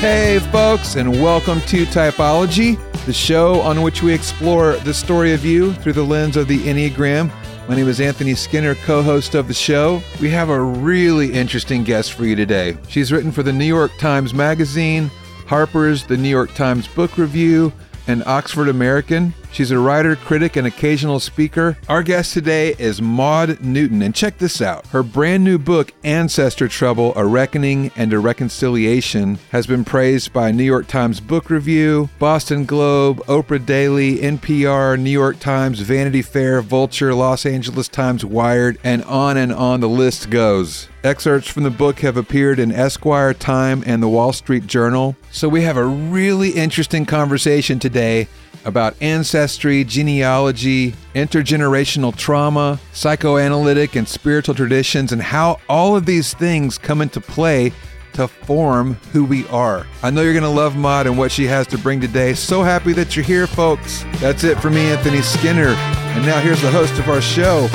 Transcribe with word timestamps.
Hey, 0.00 0.38
folks, 0.50 0.96
and 0.96 1.20
welcome 1.20 1.60
to 1.66 1.84
Typology, 1.84 2.78
the 3.04 3.12
show 3.12 3.60
on 3.60 3.82
which 3.82 4.02
we 4.02 4.14
explore 4.14 4.76
the 4.76 4.94
story 4.94 5.34
of 5.34 5.44
you 5.44 5.74
through 5.74 5.92
the 5.92 6.02
lens 6.02 6.38
of 6.38 6.48
the 6.48 6.58
Enneagram. 6.58 7.30
My 7.68 7.76
name 7.76 7.86
is 7.86 8.00
Anthony 8.00 8.34
Skinner, 8.34 8.76
co 8.76 9.02
host 9.02 9.34
of 9.34 9.46
the 9.46 9.52
show. 9.52 10.02
We 10.18 10.30
have 10.30 10.48
a 10.48 10.58
really 10.58 11.30
interesting 11.34 11.84
guest 11.84 12.14
for 12.14 12.24
you 12.24 12.34
today. 12.34 12.78
She's 12.88 13.12
written 13.12 13.30
for 13.30 13.42
the 13.42 13.52
New 13.52 13.66
York 13.66 13.90
Times 13.98 14.32
Magazine, 14.32 15.10
Harper's, 15.46 16.06
the 16.06 16.16
New 16.16 16.30
York 16.30 16.54
Times 16.54 16.88
Book 16.88 17.18
Review, 17.18 17.70
and 18.06 18.24
Oxford 18.24 18.68
American. 18.68 19.34
She's 19.52 19.72
a 19.72 19.78
writer, 19.78 20.14
critic, 20.14 20.56
and 20.56 20.66
occasional 20.66 21.18
speaker. 21.18 21.76
Our 21.88 22.02
guest 22.02 22.32
today 22.32 22.74
is 22.78 23.02
Maud 23.02 23.60
Newton, 23.60 24.00
and 24.00 24.14
check 24.14 24.38
this 24.38 24.62
out. 24.62 24.86
Her 24.88 25.02
brand 25.02 25.42
new 25.42 25.58
book, 25.58 25.92
Ancestor 26.04 26.68
Trouble 26.68 27.12
A 27.16 27.26
Reckoning 27.26 27.90
and 27.96 28.12
a 28.12 28.20
Reconciliation, 28.20 29.38
has 29.50 29.66
been 29.66 29.84
praised 29.84 30.32
by 30.32 30.52
New 30.52 30.64
York 30.64 30.86
Times 30.86 31.20
Book 31.20 31.50
Review, 31.50 32.08
Boston 32.20 32.64
Globe, 32.64 33.18
Oprah 33.26 33.64
Daily, 33.64 34.18
NPR, 34.18 34.98
New 34.98 35.10
York 35.10 35.40
Times, 35.40 35.80
Vanity 35.80 36.22
Fair, 36.22 36.62
Vulture, 36.62 37.12
Los 37.12 37.44
Angeles 37.44 37.88
Times, 37.88 38.24
Wired, 38.24 38.78
and 38.84 39.02
on 39.04 39.36
and 39.36 39.52
on 39.52 39.80
the 39.80 39.88
list 39.88 40.30
goes. 40.30 40.88
Excerpts 41.02 41.48
from 41.48 41.62
the 41.62 41.70
book 41.70 42.00
have 42.00 42.18
appeared 42.18 42.58
in 42.58 42.70
Esquire, 42.70 43.32
Time, 43.32 43.82
and 43.86 44.02
the 44.02 44.08
Wall 44.08 44.34
Street 44.34 44.66
Journal. 44.66 45.16
So 45.30 45.48
we 45.48 45.62
have 45.62 45.78
a 45.78 45.84
really 45.84 46.50
interesting 46.50 47.06
conversation 47.06 47.78
today 47.78 48.28
about 48.64 48.94
ancestry, 49.00 49.84
genealogy, 49.84 50.94
intergenerational 51.14 52.16
trauma, 52.16 52.78
psychoanalytic 52.92 53.96
and 53.96 54.06
spiritual 54.06 54.54
traditions, 54.54 55.12
and 55.12 55.22
how 55.22 55.58
all 55.68 55.96
of 55.96 56.06
these 56.06 56.34
things 56.34 56.78
come 56.78 57.00
into 57.00 57.20
play 57.20 57.72
to 58.12 58.28
form 58.28 58.94
who 59.12 59.24
we 59.24 59.46
are. 59.48 59.86
I 60.02 60.10
know 60.10 60.22
you're 60.22 60.32
going 60.32 60.42
to 60.42 60.48
love 60.48 60.76
Maud 60.76 61.06
and 61.06 61.16
what 61.16 61.32
she 61.32 61.46
has 61.46 61.66
to 61.68 61.78
bring 61.78 62.00
today. 62.00 62.34
So 62.34 62.62
happy 62.62 62.92
that 62.94 63.16
you're 63.16 63.24
here, 63.24 63.46
folks. 63.46 64.04
That's 64.16 64.44
it 64.44 64.58
for 64.60 64.70
me, 64.70 64.90
Anthony 64.90 65.22
Skinner. 65.22 65.68
And 65.68 66.26
now 66.26 66.40
here's 66.40 66.60
the 66.60 66.70
host 66.70 66.98
of 66.98 67.08
our 67.08 67.20
show, 67.20 67.68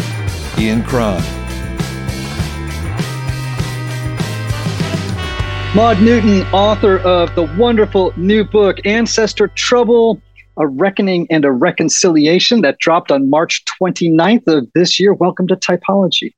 Ian 0.58 0.84
Cron. 0.84 1.24
Maud 5.76 6.02
Newton, 6.02 6.44
author 6.54 7.00
of 7.00 7.36
the 7.36 7.54
wonderful 7.58 8.14
new 8.16 8.46
book, 8.46 8.78
Ancestor 8.86 9.50
Trouble 9.50 10.22
a 10.58 10.67
Reckoning 10.67 11.28
and 11.30 11.45
a 11.45 11.52
Reconciliation 11.52 12.61
that 12.61 12.80
dropped 12.80 13.11
on 13.11 13.30
March 13.30 13.64
29th 13.81 14.48
of 14.48 14.67
this 14.73 15.00
year. 15.00 15.14
Welcome 15.14 15.47
to 15.47 15.56
Typology. 15.56 16.34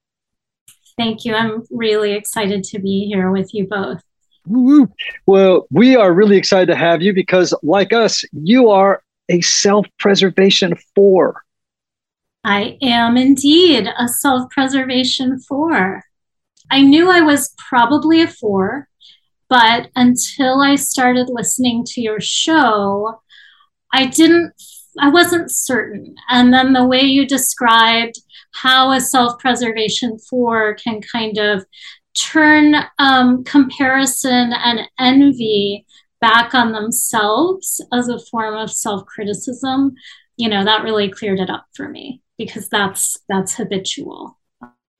Thank 0.97 1.25
you. 1.25 1.35
I'm 1.35 1.63
really 1.69 2.13
excited 2.13 2.63
to 2.65 2.79
be 2.79 3.05
here 3.05 3.31
with 3.31 3.53
you 3.53 3.67
both. 3.67 4.01
Woo-woo. 4.47 4.91
Well, 5.25 5.67
we 5.69 5.95
are 5.95 6.13
really 6.13 6.37
excited 6.37 6.67
to 6.67 6.75
have 6.75 7.01
you 7.01 7.13
because, 7.13 7.53
like 7.61 7.93
us, 7.93 8.23
you 8.31 8.69
are 8.69 9.03
a 9.29 9.41
self 9.41 9.85
preservation 9.99 10.75
four. 10.95 11.43
I 12.43 12.77
am 12.81 13.17
indeed 13.17 13.89
a 13.97 14.07
self 14.07 14.49
preservation 14.51 15.39
four. 15.39 16.03
I 16.71 16.81
knew 16.81 17.11
I 17.11 17.21
was 17.21 17.53
probably 17.69 18.21
a 18.21 18.27
four, 18.27 18.87
but 19.49 19.89
until 19.95 20.61
I 20.61 20.75
started 20.75 21.27
listening 21.29 21.83
to 21.87 22.01
your 22.01 22.19
show, 22.19 23.21
I 23.93 24.05
didn't, 24.05 24.53
I 24.99 25.09
wasn't 25.09 25.51
certain. 25.51 26.15
And 26.29 26.53
then 26.53 26.73
the 26.73 26.85
way 26.85 27.01
you 27.01 27.27
described 27.27 28.19
how 28.53 28.91
a 28.91 29.01
self 29.01 29.39
preservation 29.39 30.17
four 30.17 30.75
can 30.75 31.01
kind 31.01 31.37
of 31.37 31.65
turn 32.13 32.75
um, 32.99 33.43
comparison 33.43 34.53
and 34.53 34.81
envy 34.99 35.85
back 36.19 36.55
on 36.55 36.71
themselves 36.71 37.79
as 37.93 38.07
a 38.09 38.19
form 38.19 38.55
of 38.55 38.71
self 38.71 39.05
criticism, 39.05 39.93
you 40.35 40.49
know, 40.49 40.63
that 40.63 40.83
really 40.83 41.09
cleared 41.09 41.39
it 41.39 41.49
up 41.49 41.65
for 41.75 41.87
me 41.87 42.21
because 42.37 42.69
that's 42.69 43.17
that's 43.29 43.55
habitual 43.55 44.37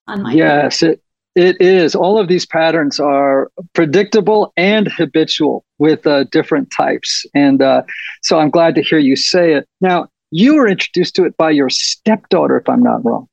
on 0.08 0.24
my 0.24 0.34
yes 0.34 0.82
it 0.82 1.02
it 1.38 1.62
is. 1.62 1.94
All 1.94 2.20
of 2.20 2.28
these 2.28 2.48
patterns 2.48 3.00
are 3.00 3.52
predictable 3.74 4.52
and 4.58 4.88
habitual 4.88 5.64
with 5.78 6.08
uh, 6.08 6.24
different 6.26 6.72
types. 6.76 7.28
And 7.36 7.62
uh, 7.62 7.84
so 8.24 8.40
I'm 8.40 8.50
glad 8.50 8.74
to 8.76 8.82
hear 8.82 8.98
you 8.98 9.16
say 9.16 9.54
it. 9.54 9.68
Now, 9.80 10.08
you 10.32 10.56
were 10.56 10.68
introduced 10.68 11.16
to 11.16 11.26
it 11.26 11.38
by 11.38 11.52
your 11.52 11.70
stepdaughter, 11.70 12.58
if 12.58 12.68
I'm 12.68 12.82
not 12.82 13.06
wrong. 13.06 13.28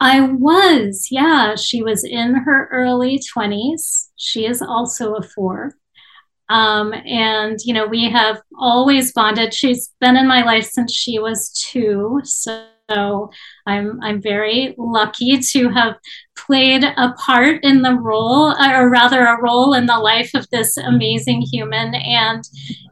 I 0.00 0.22
was, 0.22 1.08
yeah. 1.10 1.56
She 1.56 1.82
was 1.82 2.04
in 2.04 2.36
her 2.36 2.68
early 2.72 3.20
20s. 3.36 4.08
She 4.16 4.46
is 4.46 4.62
also 4.62 5.14
a 5.14 5.22
four. 5.22 5.74
Um, 6.48 6.94
and, 6.94 7.58
you 7.64 7.74
know, 7.74 7.86
we 7.86 8.10
have 8.10 8.40
always 8.58 9.12
bonded. 9.12 9.52
She's 9.52 9.92
been 10.00 10.16
in 10.16 10.26
my 10.26 10.42
life 10.42 10.64
since 10.64 10.92
she 10.92 11.18
was 11.18 11.50
two. 11.50 12.20
So 12.24 12.64
so 12.90 13.30
I'm 13.66 14.00
I'm 14.02 14.20
very 14.20 14.74
lucky 14.76 15.38
to 15.38 15.68
have 15.70 15.96
played 16.36 16.84
a 16.84 17.12
part 17.12 17.62
in 17.62 17.82
the 17.82 17.94
role, 17.94 18.54
or 18.60 18.90
rather, 18.90 19.24
a 19.24 19.40
role 19.40 19.72
in 19.74 19.86
the 19.86 19.98
life 19.98 20.30
of 20.34 20.48
this 20.50 20.76
amazing 20.76 21.42
human, 21.42 21.94
and 21.94 22.44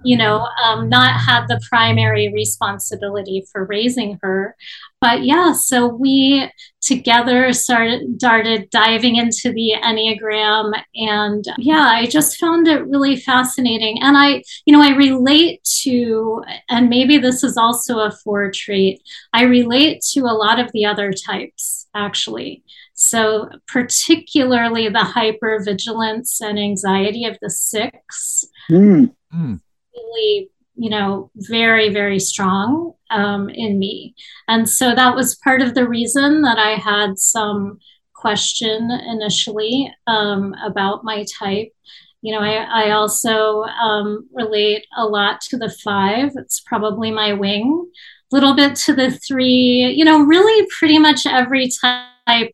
you 0.04 0.16
know, 0.16 0.46
um, 0.64 0.88
not 0.88 1.20
had 1.20 1.46
the 1.48 1.60
primary 1.68 2.32
responsibility 2.32 3.44
for 3.52 3.66
raising 3.66 4.18
her. 4.22 4.56
But 5.00 5.24
yeah, 5.24 5.52
so 5.52 5.88
we 5.88 6.48
together 6.80 7.52
started 7.52 8.02
started 8.16 8.70
diving 8.70 9.16
into 9.16 9.52
the 9.52 9.74
enneagram, 9.82 10.72
and 10.94 11.44
yeah, 11.58 11.88
I 11.90 12.06
just 12.06 12.38
found 12.38 12.68
it 12.68 12.86
really 12.86 13.16
fascinating, 13.16 13.98
and 14.00 14.16
I, 14.16 14.42
you 14.64 14.72
know, 14.72 14.82
I 14.82 14.94
relate 14.94 15.64
to, 15.82 16.44
and 16.68 16.88
maybe 16.88 17.18
this 17.18 17.42
is 17.42 17.56
also 17.56 17.98
a 17.98 18.12
four 18.22 18.50
trait. 18.52 19.02
I 19.32 19.42
relate 19.42 20.02
to 20.12 20.20
a 20.20 20.38
lot 20.38 20.60
of 20.60 20.61
the 20.70 20.84
other 20.86 21.12
types 21.12 21.88
actually. 21.94 22.62
So, 22.94 23.48
particularly 23.66 24.88
the 24.88 25.00
hypervigilance 25.00 26.40
and 26.40 26.58
anxiety 26.58 27.24
of 27.24 27.36
the 27.42 27.50
six, 27.50 28.44
mm. 28.70 29.60
really, 29.94 30.50
you 30.76 30.90
know, 30.90 31.30
very, 31.34 31.88
very 31.90 32.18
strong 32.18 32.92
um, 33.10 33.48
in 33.48 33.78
me. 33.78 34.14
And 34.46 34.68
so 34.68 34.94
that 34.94 35.16
was 35.16 35.36
part 35.36 35.62
of 35.62 35.74
the 35.74 35.88
reason 35.88 36.42
that 36.42 36.58
I 36.58 36.76
had 36.76 37.18
some 37.18 37.78
question 38.14 38.90
initially 38.90 39.92
um, 40.06 40.54
about 40.64 41.02
my 41.02 41.24
type. 41.38 41.72
You 42.20 42.32
know, 42.32 42.40
I, 42.40 42.86
I 42.86 42.90
also 42.92 43.62
um, 43.62 44.28
relate 44.32 44.86
a 44.96 45.04
lot 45.04 45.40
to 45.48 45.58
the 45.58 45.74
five. 45.84 46.30
It's 46.36 46.60
probably 46.60 47.10
my 47.10 47.32
wing. 47.32 47.90
Little 48.32 48.54
bit 48.54 48.74
to 48.76 48.94
the 48.94 49.10
three, 49.10 49.94
you 49.94 50.04
know, 50.04 50.20
really 50.22 50.66
pretty 50.78 50.98
much 50.98 51.26
every 51.26 51.68
type 51.68 52.50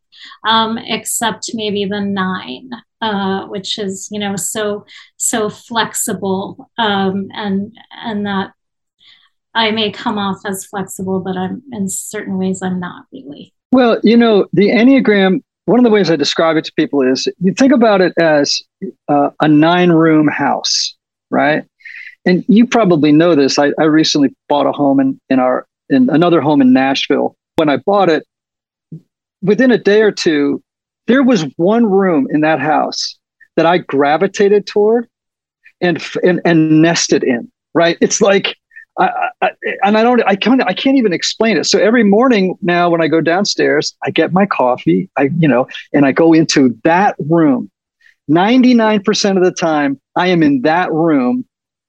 um, 0.46 0.78
except 0.78 1.50
maybe 1.54 1.84
the 1.84 2.00
nine, 2.00 2.70
uh, 3.00 3.46
which 3.46 3.78
is 3.78 4.08
you 4.10 4.18
know 4.18 4.36
so 4.36 4.84
so 5.16 5.48
flexible 5.48 6.70
um, 6.78 7.28
and 7.32 7.76
and 7.92 8.26
that 8.26 8.52
I 9.54 9.70
may 9.70 9.90
come 9.90 10.18
off 10.18 10.40
as 10.46 10.64
flexible, 10.64 11.20
but 11.20 11.36
I'm 11.36 11.62
in 11.72 11.88
certain 11.88 12.38
ways 12.38 12.62
I'm 12.62 12.80
not 12.80 13.06
really. 13.12 13.52
Well, 13.72 13.98
you 14.02 14.16
know, 14.16 14.46
the 14.52 14.68
Enneagram. 14.68 15.42
One 15.64 15.78
of 15.78 15.84
the 15.84 15.90
ways 15.90 16.10
I 16.10 16.16
describe 16.16 16.56
it 16.56 16.64
to 16.64 16.72
people 16.78 17.02
is 17.02 17.28
you 17.40 17.52
think 17.52 17.72
about 17.72 18.00
it 18.00 18.14
as 18.18 18.62
uh, 19.08 19.28
a 19.42 19.48
nine-room 19.48 20.26
house, 20.26 20.96
right? 21.28 21.64
And 22.28 22.44
you 22.46 22.66
probably 22.66 23.10
know 23.10 23.34
this. 23.34 23.58
I, 23.58 23.72
I 23.80 23.84
recently 23.84 24.36
bought 24.50 24.66
a 24.66 24.72
home 24.72 25.00
in, 25.00 25.18
in 25.30 25.38
our 25.38 25.66
in 25.88 26.10
another 26.10 26.42
home 26.42 26.60
in 26.60 26.74
Nashville. 26.74 27.34
When 27.56 27.70
I 27.70 27.78
bought 27.78 28.10
it, 28.10 28.26
within 29.40 29.70
a 29.70 29.78
day 29.78 30.02
or 30.02 30.12
two, 30.12 30.62
there 31.06 31.22
was 31.22 31.46
one 31.56 31.86
room 31.86 32.28
in 32.30 32.42
that 32.42 32.60
house 32.60 33.18
that 33.56 33.64
I 33.64 33.78
gravitated 33.78 34.66
toward 34.66 35.08
and 35.80 36.04
and, 36.22 36.42
and 36.44 36.82
nested 36.82 37.24
in. 37.24 37.50
Right? 37.72 37.96
It's 38.02 38.20
like, 38.20 38.56
I, 38.98 39.30
I, 39.40 39.50
and 39.82 39.96
I 39.96 40.02
don't, 40.02 40.22
I 40.26 40.36
can't, 40.36 40.62
I 40.62 40.74
can't 40.74 40.98
even 40.98 41.14
explain 41.14 41.56
it. 41.56 41.64
So 41.64 41.78
every 41.78 42.04
morning 42.04 42.58
now, 42.60 42.90
when 42.90 43.00
I 43.00 43.08
go 43.08 43.22
downstairs, 43.22 43.96
I 44.04 44.10
get 44.10 44.34
my 44.34 44.44
coffee. 44.44 45.08
I, 45.16 45.30
you 45.38 45.48
know, 45.48 45.66
and 45.94 46.04
I 46.04 46.12
go 46.12 46.34
into 46.34 46.76
that 46.84 47.16
room. 47.18 47.70
Ninety 48.26 48.74
nine 48.74 49.02
percent 49.02 49.38
of 49.38 49.44
the 49.44 49.52
time, 49.52 49.98
I 50.14 50.26
am 50.26 50.42
in 50.42 50.60
that 50.62 50.92
room 50.92 51.46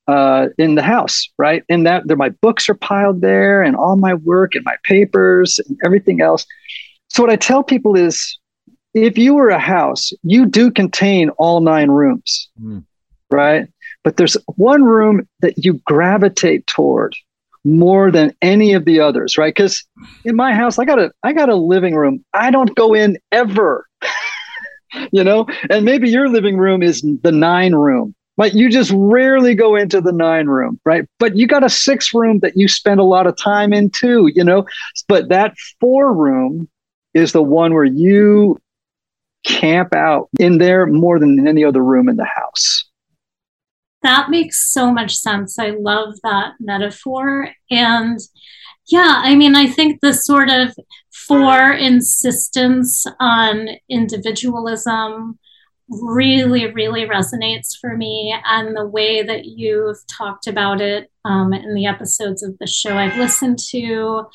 uh, 0.09 0.47
in 0.57 0.73
the 0.73 0.81
house, 0.81 1.29
right? 1.37 1.63
And 1.69 1.85
that 1.85 2.07
there, 2.07 2.17
my 2.17 2.29
books 2.29 2.67
are 2.67 2.73
piled 2.73 3.21
there, 3.21 3.61
and 3.61 3.75
all 3.75 3.95
my 3.95 4.15
work 4.15 4.55
and 4.55 4.65
my 4.65 4.75
papers 4.83 5.59
and 5.59 5.77
everything 5.85 6.19
else. 6.19 6.45
So 7.09 7.21
what 7.21 7.31
I 7.31 7.35
tell 7.35 7.63
people 7.63 7.95
is 7.95 8.39
if 8.95 9.19
you 9.19 9.35
were 9.35 9.49
a 9.49 9.59
house, 9.59 10.11
you 10.23 10.47
do 10.47 10.71
contain 10.71 11.29
all 11.37 11.61
nine 11.61 11.91
rooms, 11.91 12.49
mm. 12.59 12.83
right? 13.29 13.67
But 14.03 14.17
there's 14.17 14.35
one 14.55 14.83
room 14.83 15.27
that 15.41 15.63
you 15.63 15.73
gravitate 15.85 16.65
toward 16.65 17.15
more 17.63 18.09
than 18.09 18.33
any 18.41 18.73
of 18.73 18.85
the 18.85 18.99
others, 18.99 19.37
right? 19.37 19.53
Because 19.53 19.85
in 20.25 20.35
my 20.35 20.53
house, 20.53 20.79
I 20.79 20.85
got 20.85 20.97
a 20.97 21.11
I 21.21 21.33
got 21.33 21.49
a 21.49 21.55
living 21.55 21.93
room. 21.93 22.25
I 22.33 22.49
don't 22.49 22.73
go 22.73 22.95
in 22.95 23.17
ever. 23.31 23.85
you 25.11 25.23
know, 25.23 25.45
and 25.69 25.85
maybe 25.85 26.09
your 26.09 26.29
living 26.29 26.57
room 26.57 26.81
is 26.81 27.05
the 27.21 27.31
nine 27.31 27.75
room, 27.75 28.15
But 28.39 28.55
you 28.55 28.69
just 28.69 28.93
rarely 28.95 29.53
go 29.53 29.75
into 29.75 29.99
the 29.99 30.13
nine 30.13 30.47
room, 30.47 30.79
right? 30.85 31.05
But 31.19 31.35
you 31.35 31.45
got 31.45 31.65
a 31.65 31.69
six 31.69 32.13
room 32.13 32.39
that 32.39 32.55
you 32.55 32.69
spend 32.69 33.01
a 33.01 33.03
lot 33.03 33.27
of 33.27 33.35
time 33.35 33.73
in 33.73 33.89
too, 33.89 34.31
you 34.33 34.45
know? 34.45 34.65
But 35.09 35.27
that 35.27 35.55
four 35.81 36.13
room 36.13 36.69
is 37.13 37.33
the 37.33 37.43
one 37.43 37.73
where 37.73 37.83
you 37.83 38.57
camp 39.45 39.93
out 39.93 40.29
in 40.39 40.57
there 40.57 40.85
more 40.85 41.19
than 41.19 41.49
any 41.49 41.65
other 41.65 41.83
room 41.83 42.07
in 42.07 42.15
the 42.15 42.23
house. 42.23 42.85
That 44.03 44.29
makes 44.29 44.71
so 44.71 44.89
much 44.89 45.17
sense. 45.17 45.59
I 45.59 45.71
love 45.71 46.13
that 46.23 46.53
metaphor. 46.61 47.49
And 47.69 48.19
yeah, 48.87 49.15
I 49.17 49.35
mean, 49.35 49.57
I 49.57 49.67
think 49.67 49.99
the 49.99 50.13
sort 50.13 50.47
of 50.49 50.73
four 51.11 51.73
insistence 51.73 53.05
on 53.19 53.67
individualism 53.89 55.37
really, 55.89 56.71
really 56.71 57.05
resonates 57.05 57.77
for 57.79 57.97
me. 57.97 58.35
And 58.45 58.75
the 58.75 58.87
way 58.87 59.23
that 59.23 59.45
you've 59.45 59.97
talked 60.07 60.47
about 60.47 60.81
it 60.81 61.11
um, 61.25 61.53
in 61.53 61.73
the 61.73 61.85
episodes 61.85 62.43
of 62.43 62.57
the 62.59 62.67
show 62.67 62.95
I've 62.97 63.17
listened 63.17 63.59
to 63.69 64.25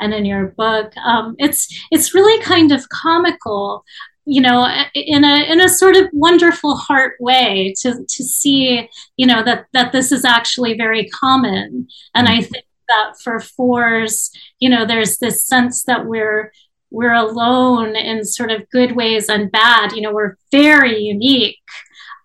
and 0.00 0.12
in 0.12 0.24
your 0.24 0.48
book, 0.48 0.96
um, 0.96 1.36
it's 1.38 1.68
it's 1.90 2.14
really 2.14 2.42
kind 2.42 2.72
of 2.72 2.88
comical 2.88 3.84
you 4.26 4.40
know 4.40 4.66
in 4.94 5.24
a 5.24 5.44
in 5.50 5.60
a 5.60 5.68
sort 5.68 5.96
of 5.96 6.08
wonderful 6.12 6.76
heart 6.76 7.14
way 7.20 7.74
to 7.80 8.04
to 8.08 8.24
see 8.24 8.88
you 9.16 9.26
know 9.26 9.42
that 9.42 9.66
that 9.72 9.92
this 9.92 10.10
is 10.10 10.24
actually 10.24 10.74
very 10.76 11.06
common 11.08 11.86
and 12.14 12.28
i 12.28 12.40
think 12.40 12.64
that 12.88 13.12
for 13.22 13.38
fours 13.38 14.30
you 14.60 14.68
know 14.68 14.86
there's 14.86 15.18
this 15.18 15.46
sense 15.46 15.84
that 15.84 16.06
we're 16.06 16.52
we're 16.90 17.14
alone 17.14 17.96
in 17.96 18.24
sort 18.24 18.50
of 18.50 18.68
good 18.70 18.94
ways 18.94 19.28
and 19.28 19.50
bad. 19.50 19.92
You 19.92 20.02
know, 20.02 20.12
we're 20.12 20.36
very 20.50 20.98
unique 20.98 21.58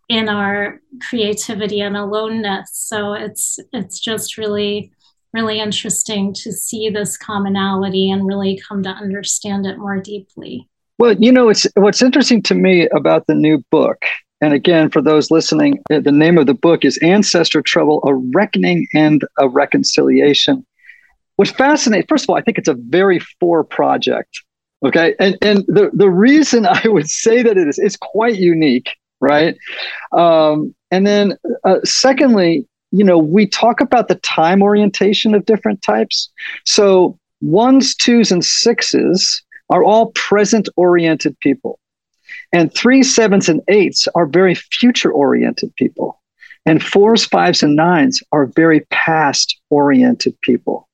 in 0.10 0.28
our 0.28 0.82
creativity 1.08 1.82
and 1.82 1.96
aloneness. 1.96 2.72
So 2.74 3.14
it's 3.14 3.60
it's 3.74 4.00
just 4.00 4.38
really 4.38 4.92
really 5.34 5.60
interesting 5.60 6.34
to 6.34 6.52
see 6.52 6.90
this 6.90 7.16
commonality 7.16 8.10
and 8.10 8.26
really 8.26 8.60
come 8.68 8.82
to 8.82 8.90
understand 8.90 9.66
it 9.66 9.78
more 9.78 10.02
deeply. 10.02 10.68
Well, 10.98 11.14
you 11.14 11.32
know, 11.32 11.50
it's 11.50 11.68
what's 11.76 12.02
interesting 12.02 12.42
to 12.44 12.56
me 12.56 12.90
about 12.90 13.28
the 13.28 13.36
new 13.36 13.64
book. 13.72 14.02
And 14.42 14.54
again, 14.54 14.90
for 14.90 15.02
those 15.02 15.32
listening, 15.32 15.80
uh, 15.92 16.00
the 16.00 16.12
name 16.12 16.38
of 16.38 16.48
the 16.48 16.54
book 16.54 16.84
is 16.84 16.98
Ancestor 16.98 17.62
Trouble: 17.62 18.02
A 18.06 18.16
Reckoning 18.16 18.88
and 18.94 19.24
a 19.38 19.48
Reconciliation. 19.48 20.66
What's 21.36 21.52
fascinating, 21.52 22.08
first 22.10 22.26
of 22.26 22.30
all, 22.30 22.38
I 22.38 22.42
think 22.42 22.58
it's 22.58 22.68
a 22.68 22.74
very 22.74 23.20
four 23.40 23.64
project. 23.64 24.42
Okay. 24.84 25.16
And, 25.20 25.38
and 25.42 25.66
the, 25.68 25.90
the 25.94 26.10
reason 26.10 26.66
I 26.70 26.88
would 26.88 27.10
say 27.10 27.42
that 27.42 27.58
it 27.58 27.68
is, 27.68 27.80
it's 27.80 27.98
quite 27.98 28.36
unique, 28.36 28.90
right? 29.20 29.58
Um, 30.12 30.74
and 30.92 31.06
then, 31.06 31.38
uh, 31.64 31.80
secondly, 31.84 32.66
you 32.92 33.04
know, 33.04 33.18
we 33.18 33.46
talk 33.46 33.82
about 33.82 34.08
the 34.08 34.16
time 34.16 34.64
orientation 34.64 35.36
of 35.36 35.46
different 35.46 35.82
types. 35.84 36.30
So, 36.66 37.20
ones, 37.42 37.96
twos, 37.96 38.32
and 38.32 38.44
sixes 38.44 39.44
are 39.70 39.84
all 39.84 40.12
present 40.14 40.68
oriented 40.76 41.40
people. 41.40 41.80
And 42.52 42.74
three, 42.74 43.04
sevens, 43.04 43.48
and 43.48 43.62
eights 43.68 44.08
are 44.16 44.26
very 44.26 44.56
future 44.56 45.12
oriented 45.12 45.76
people. 45.76 46.20
And 46.66 46.84
fours, 46.84 47.26
fives, 47.26 47.62
and 47.62 47.76
nines 47.76 48.22
are 48.32 48.48
very 48.48 48.82
past 48.90 49.60
oriented 49.70 50.40
people 50.42 50.89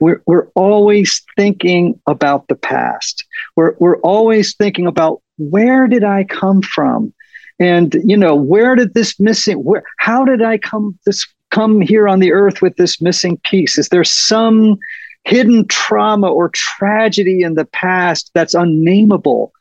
we're, 0.00 0.22
we're 0.26 0.48
always 0.54 1.22
thinking 1.36 2.00
about 2.06 2.48
the 2.48 2.54
past. 2.54 3.24
We're, 3.56 3.74
we're 3.78 4.00
always 4.00 4.54
thinking 4.54 4.86
about 4.86 5.22
where 5.38 5.86
did 5.86 6.04
I 6.04 6.24
come 6.24 6.62
from? 6.62 7.12
And, 7.58 7.94
you 8.04 8.16
know, 8.16 8.34
where 8.34 8.74
did 8.74 8.94
this 8.94 9.20
missing, 9.20 9.58
where, 9.58 9.84
how 9.98 10.24
did 10.24 10.42
I 10.42 10.58
come 10.58 10.98
this, 11.06 11.26
come 11.50 11.80
here 11.80 12.08
on 12.08 12.18
the 12.18 12.32
earth 12.32 12.62
with 12.62 12.76
this 12.76 13.00
missing 13.00 13.38
piece? 13.44 13.78
Is 13.78 13.88
there 13.88 14.04
some 14.04 14.78
hidden 15.24 15.66
trauma 15.68 16.28
or 16.28 16.50
tragedy 16.50 17.42
in 17.42 17.54
the 17.54 17.66
past 17.66 18.30
that's 18.34 18.54
unnameable? 18.54 19.52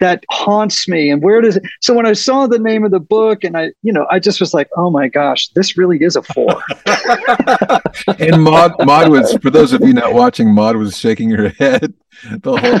That 0.00 0.24
haunts 0.30 0.88
me. 0.88 1.10
And 1.10 1.22
where 1.22 1.40
does 1.40 1.56
it 1.56 1.62
so 1.80 1.94
when 1.94 2.06
i 2.06 2.12
saw 2.12 2.46
the 2.46 2.58
name 2.58 2.84
of 2.84 2.90
the 2.90 3.00
book 3.00 3.44
and 3.44 3.56
i 3.56 3.70
you 3.82 3.92
know 3.92 4.06
i 4.10 4.18
just 4.18 4.40
was 4.40 4.54
like 4.54 4.68
oh 4.76 4.90
my 4.90 5.08
gosh 5.08 5.48
this 5.50 5.76
really 5.76 5.98
is 6.02 6.16
a 6.16 6.22
four. 6.22 6.62
And 8.18 8.42
maud 8.42 8.74
maud 8.84 9.10
was 9.10 9.36
for 9.42 9.50
those 9.50 9.72
of 9.72 9.80
you 9.82 9.92
not 9.92 10.14
watching 10.14 10.52
maud 10.52 10.76
was 10.76 10.98
shaking 10.98 11.30
her 11.30 11.50
head. 11.50 11.94
The 12.40 12.56
whole 12.56 12.78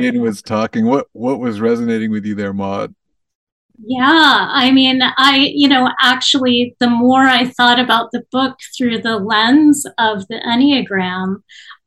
time 0.00 0.18
was 0.18 0.40
talking. 0.40 0.86
What 0.86 1.08
what 1.12 1.40
was 1.40 1.60
resonating 1.60 2.10
with 2.10 2.24
you 2.24 2.34
there 2.34 2.54
maud? 2.54 2.94
Yeah, 3.84 4.48
I 4.50 4.70
mean, 4.72 5.00
I, 5.02 5.52
you 5.54 5.68
know, 5.68 5.90
actually, 6.00 6.74
the 6.80 6.88
more 6.88 7.22
I 7.22 7.44
thought 7.44 7.78
about 7.78 8.10
the 8.12 8.24
book 8.32 8.56
through 8.76 9.02
the 9.02 9.18
lens 9.18 9.86
of 9.98 10.26
the 10.28 10.36
Enneagram, 10.36 11.42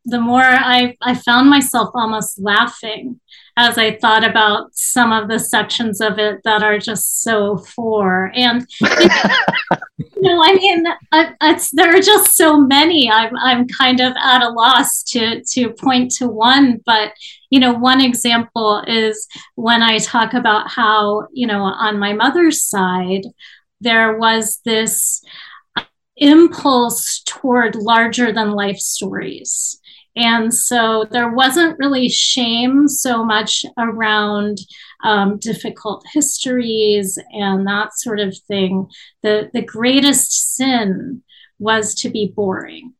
the 0.06 0.21
more 0.21 0.41
I, 0.41 0.95
I 1.01 1.15
found 1.15 1.50
myself 1.50 1.89
almost 1.94 2.39
laughing 2.39 3.19
as 3.62 3.78
I 3.78 3.96
thought 3.98 4.24
about 4.24 4.74
some 4.74 5.13
of 5.13 5.28
the 5.28 5.38
sections 5.38 6.02
of 6.02 6.18
it 6.18 6.42
that 6.46 6.63
are 6.63 6.80
just 6.80 7.22
so 7.22 7.58
for. 7.58 8.31
And, 8.34 8.68
you 8.81 10.22
know, 10.22 10.42
I 10.44 10.54
mean, 10.56 10.86
it's, 11.42 11.69
there 11.69 11.96
are 11.96 12.02
just 12.02 12.36
so 12.36 12.60
many. 12.60 13.10
I'm, 13.12 13.38
I'm 13.38 13.68
kind 13.68 14.00
of 14.00 14.13
at 14.19 14.42
a 14.42 14.50
loss 14.50 15.04
to, 15.12 15.44
to 15.52 15.69
point 15.74 16.12
to 16.13 16.28
one. 16.28 16.81
But, 16.88 17.13
you 17.52 17.60
know, 17.60 17.74
one 17.74 18.02
example 18.02 18.84
is 18.88 19.28
when 19.54 19.84
I 19.84 20.00
talk 20.00 20.34
about 20.34 20.72
how, 20.72 21.28
you 21.31 21.46
know, 21.46 21.62
on 21.62 22.00
my 22.00 22.13
mother's 22.13 22.63
side, 22.63 23.25
there 23.80 24.18
was 24.18 24.60
this 24.66 25.22
impulse 26.18 27.22
toward 27.28 27.75
larger 27.75 28.31
than 28.31 28.52
life 28.52 28.78
stories 28.78 29.81
and 30.16 30.54
so 30.54 31.06
there 31.12 31.31
wasn't 31.31 31.80
really 31.80 32.10
shame 32.10 32.88
so 32.88 33.24
much 33.24 33.66
around 33.78 34.60
um, 35.04 35.38
difficult 35.38 36.04
histories 36.13 37.18
and 37.31 37.66
that 37.68 37.98
sort 37.98 38.19
of 38.19 38.38
thing. 38.48 38.88
The, 39.24 39.50
the 39.54 39.62
greatest 39.62 40.56
sin 40.56 41.24
was 41.60 41.96
to 41.96 42.10
be 42.10 42.34
boring. 42.36 42.94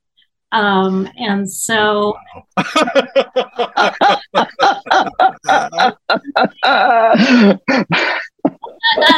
Um, 0.54 1.08
and 1.18 1.50
so. 1.50 2.18
and 2.58 2.58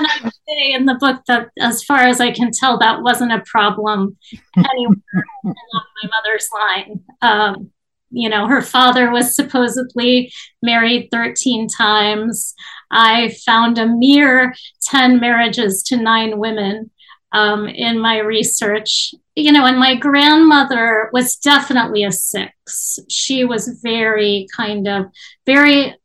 I 0.05 0.31
say 0.47 0.73
in 0.73 0.85
the 0.85 0.97
book 0.99 1.21
that, 1.27 1.49
as 1.59 1.83
far 1.83 1.99
as 1.99 2.21
I 2.21 2.31
can 2.31 2.51
tell, 2.51 2.77
that 2.79 3.01
wasn't 3.01 3.33
a 3.33 3.43
problem 3.45 4.17
anywhere 4.57 5.23
along 5.43 5.85
my 6.03 6.09
mother's 6.09 6.49
line. 6.53 6.99
Um, 7.21 7.71
you 8.13 8.29
know, 8.29 8.47
her 8.47 8.61
father 8.61 9.11
was 9.11 9.35
supposedly 9.35 10.31
married 10.61 11.09
13 11.11 11.67
times. 11.67 12.53
I 12.91 13.35
found 13.45 13.77
a 13.77 13.87
mere 13.87 14.53
10 14.83 15.19
marriages 15.19 15.83
to 15.87 15.97
nine 15.97 16.37
women 16.37 16.91
um, 17.31 17.67
in 17.67 17.99
my 17.99 18.19
research. 18.19 19.13
You 19.35 19.51
know, 19.51 19.65
and 19.65 19.79
my 19.79 19.95
grandmother 19.95 21.09
was 21.11 21.35
definitely 21.35 22.03
a 22.03 22.11
six. 22.11 22.99
She 23.09 23.43
was 23.43 23.79
very 23.81 24.47
kind 24.55 24.87
of, 24.87 25.07
very 25.47 25.95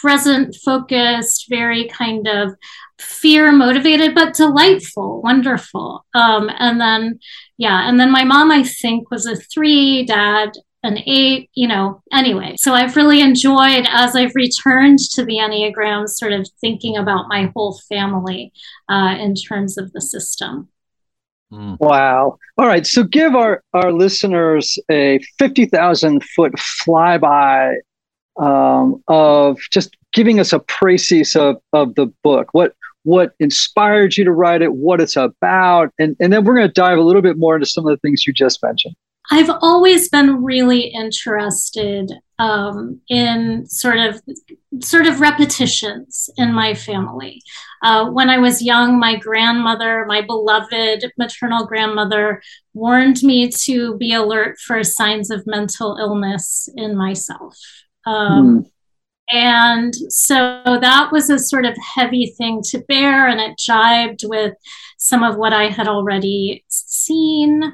present 0.00 0.56
focused, 0.64 1.46
very 1.48 1.86
kind 1.88 2.26
of 2.26 2.56
fear 2.98 3.52
motivated, 3.52 4.14
but 4.14 4.34
delightful, 4.34 5.22
wonderful. 5.22 6.04
Um, 6.14 6.50
and 6.58 6.80
then, 6.80 7.20
yeah, 7.56 7.88
and 7.88 7.98
then 7.98 8.10
my 8.10 8.24
mom, 8.24 8.50
I 8.50 8.64
think, 8.64 9.10
was 9.10 9.26
a 9.26 9.36
three, 9.36 10.04
dad, 10.04 10.52
an 10.82 10.98
eight, 11.06 11.48
you 11.54 11.68
know, 11.68 12.02
anyway. 12.12 12.54
So 12.56 12.74
I've 12.74 12.96
really 12.96 13.20
enjoyed 13.20 13.86
as 13.88 14.16
I've 14.16 14.34
returned 14.34 14.98
to 15.14 15.24
the 15.24 15.36
Enneagram, 15.36 16.08
sort 16.08 16.32
of 16.32 16.48
thinking 16.60 16.96
about 16.96 17.28
my 17.28 17.52
whole 17.54 17.78
family 17.88 18.52
uh, 18.88 19.16
in 19.18 19.34
terms 19.34 19.78
of 19.78 19.92
the 19.92 20.00
system. 20.00 20.68
Hmm. 21.50 21.74
Wow. 21.78 22.38
All 22.58 22.66
right. 22.66 22.86
So 22.86 23.04
give 23.04 23.34
our, 23.34 23.62
our 23.74 23.92
listeners 23.92 24.78
a 24.90 25.20
50,000 25.38 26.24
foot 26.24 26.52
flyby 26.54 27.76
um, 28.38 29.02
of 29.06 29.58
just 29.70 29.96
giving 30.12 30.40
us 30.40 30.52
a 30.52 30.60
précis 30.60 31.36
of, 31.36 31.56
of 31.72 31.94
the 31.94 32.06
book. 32.24 32.48
What, 32.52 32.74
what 33.04 33.34
inspired 33.38 34.16
you 34.16 34.24
to 34.24 34.32
write 34.32 34.62
it, 34.62 34.72
what 34.72 35.00
it's 35.00 35.16
about, 35.16 35.92
and, 35.98 36.16
and 36.20 36.32
then 36.32 36.44
we're 36.44 36.54
going 36.54 36.68
to 36.68 36.72
dive 36.72 36.98
a 36.98 37.02
little 37.02 37.22
bit 37.22 37.36
more 37.36 37.54
into 37.54 37.66
some 37.66 37.86
of 37.86 37.90
the 37.90 37.98
things 37.98 38.26
you 38.26 38.32
just 38.32 38.62
mentioned. 38.62 38.94
I've 39.30 39.50
always 39.60 40.08
been 40.08 40.42
really 40.42 40.86
interested 40.86 42.12
um, 42.38 43.00
in 43.08 43.66
sort 43.66 43.98
of 43.98 44.20
sort 44.80 45.06
of 45.06 45.20
repetitions 45.20 46.28
in 46.36 46.52
my 46.52 46.74
family. 46.74 47.40
Uh, 47.82 48.10
when 48.10 48.28
I 48.28 48.38
was 48.38 48.62
young, 48.62 48.98
my 48.98 49.16
grandmother, 49.16 50.04
my 50.06 50.22
beloved 50.22 51.04
maternal 51.16 51.66
grandmother, 51.66 52.42
warned 52.74 53.22
me 53.22 53.48
to 53.64 53.96
be 53.96 54.12
alert 54.12 54.58
for 54.58 54.82
signs 54.82 55.30
of 55.30 55.46
mental 55.46 55.96
illness 56.00 56.68
in 56.76 56.96
myself. 56.96 57.56
Um, 58.06 58.64
mm. 58.64 58.70
And 59.30 59.94
so 59.94 60.62
that 60.64 61.10
was 61.10 61.30
a 61.30 61.38
sort 61.38 61.64
of 61.64 61.76
heavy 61.94 62.34
thing 62.36 62.60
to 62.70 62.80
bear, 62.80 63.28
and 63.28 63.40
it 63.40 63.56
jibed 63.56 64.24
with 64.24 64.54
some 64.98 65.22
of 65.22 65.36
what 65.36 65.52
I 65.52 65.68
had 65.68 65.88
already 65.88 66.64
seen. 66.68 67.72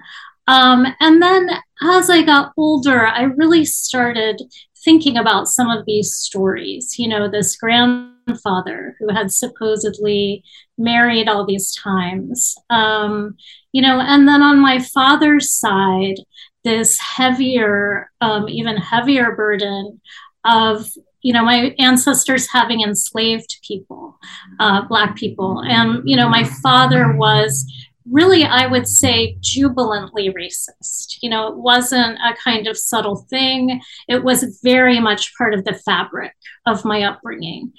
Um, 0.49 0.87
and 0.99 1.23
then 1.23 1.51
as 1.83 2.11
I 2.11 2.23
got 2.23 2.53
older, 2.57 3.07
I 3.07 3.23
really 3.23 3.65
started 3.65 4.41
thinking 4.85 5.17
about 5.19 5.47
some 5.47 5.69
of 5.69 5.85
these 5.87 6.15
stories. 6.15 6.99
You 6.99 7.09
know, 7.09 7.29
this 7.29 7.57
grandfather 7.57 8.97
who 8.99 9.13
had 9.13 9.31
supposedly 9.31 10.43
married 10.79 11.29
all 11.29 11.45
these 11.45 11.75
times. 11.75 12.57
Um, 12.71 13.37
you 13.73 13.83
know, 13.83 14.01
and 14.01 14.27
then 14.27 14.43
on 14.43 14.59
my 14.59 14.79
father's 14.79 15.53
side, 15.53 16.17
this 16.65 16.99
heavier, 16.99 18.11
um, 18.23 18.49
even 18.49 18.77
heavier 18.79 19.37
burden 19.37 20.01
of 20.45 20.91
you 21.21 21.33
know 21.33 21.45
my 21.45 21.75
ancestors 21.79 22.49
having 22.51 22.81
enslaved 22.81 23.59
people 23.67 24.17
uh, 24.61 24.83
black 24.83 25.17
people 25.17 25.61
and 25.67 26.01
you 26.09 26.17
know 26.17 26.29
my 26.29 26.45
father 26.45 27.13
was 27.17 27.67
really, 28.11 28.45
I 28.45 28.67
would 28.67 28.89
say, 28.89 29.37
jubilantly 29.41 30.31
racist. 30.31 31.19
You 31.23 31.31
know, 31.31 31.49
it 31.49 31.57
wasn't 31.57 32.19
a 32.19 32.35
kind 32.43 32.67
of 32.67 32.77
subtle 32.77 33.27
thing, 33.31 33.81
it 34.09 34.23
was 34.23 34.61
very 34.63 35.01
much 35.01 35.35
part 35.37 35.55
of 35.55 35.65
the 35.65 35.75
fabric 35.75 36.33
of 36.67 36.85
my 36.85 37.03
upbringing. 37.03 37.73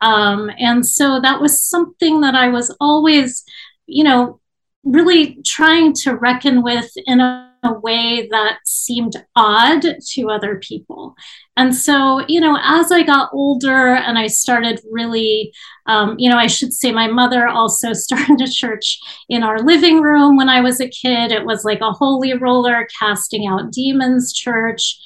Um, 0.00 0.50
and 0.58 0.86
so 0.86 1.20
that 1.20 1.40
was 1.40 1.62
something 1.62 2.20
that 2.20 2.34
I 2.34 2.48
was 2.48 2.74
always, 2.80 3.44
you 3.86 4.04
know, 4.04 4.40
really 4.84 5.38
trying 5.44 5.94
to 5.94 6.14
reckon 6.14 6.62
with 6.62 6.90
in 7.06 7.20
a 7.20 7.53
a 7.64 7.78
way 7.78 8.28
that 8.30 8.58
seemed 8.64 9.14
odd 9.34 9.84
to 10.12 10.30
other 10.30 10.58
people. 10.58 11.14
And 11.56 11.74
so, 11.74 12.24
you 12.28 12.40
know, 12.40 12.58
as 12.62 12.90
I 12.90 13.02
got 13.02 13.30
older 13.32 13.94
and 13.94 14.18
I 14.18 14.26
started 14.26 14.80
really, 14.90 15.52
um, 15.86 16.16
you 16.18 16.28
know, 16.28 16.36
I 16.36 16.46
should 16.46 16.72
say 16.72 16.92
my 16.92 17.06
mother 17.06 17.46
also 17.48 17.92
started 17.92 18.40
a 18.40 18.50
church 18.50 19.00
in 19.28 19.42
our 19.42 19.60
living 19.60 20.00
room 20.00 20.36
when 20.36 20.48
I 20.48 20.60
was 20.60 20.80
a 20.80 20.88
kid. 20.88 21.32
It 21.32 21.46
was 21.46 21.64
like 21.64 21.80
a 21.80 21.92
holy 21.92 22.34
roller 22.34 22.86
casting 22.98 23.46
out 23.46 23.72
demons 23.72 24.32
church. 24.32 24.98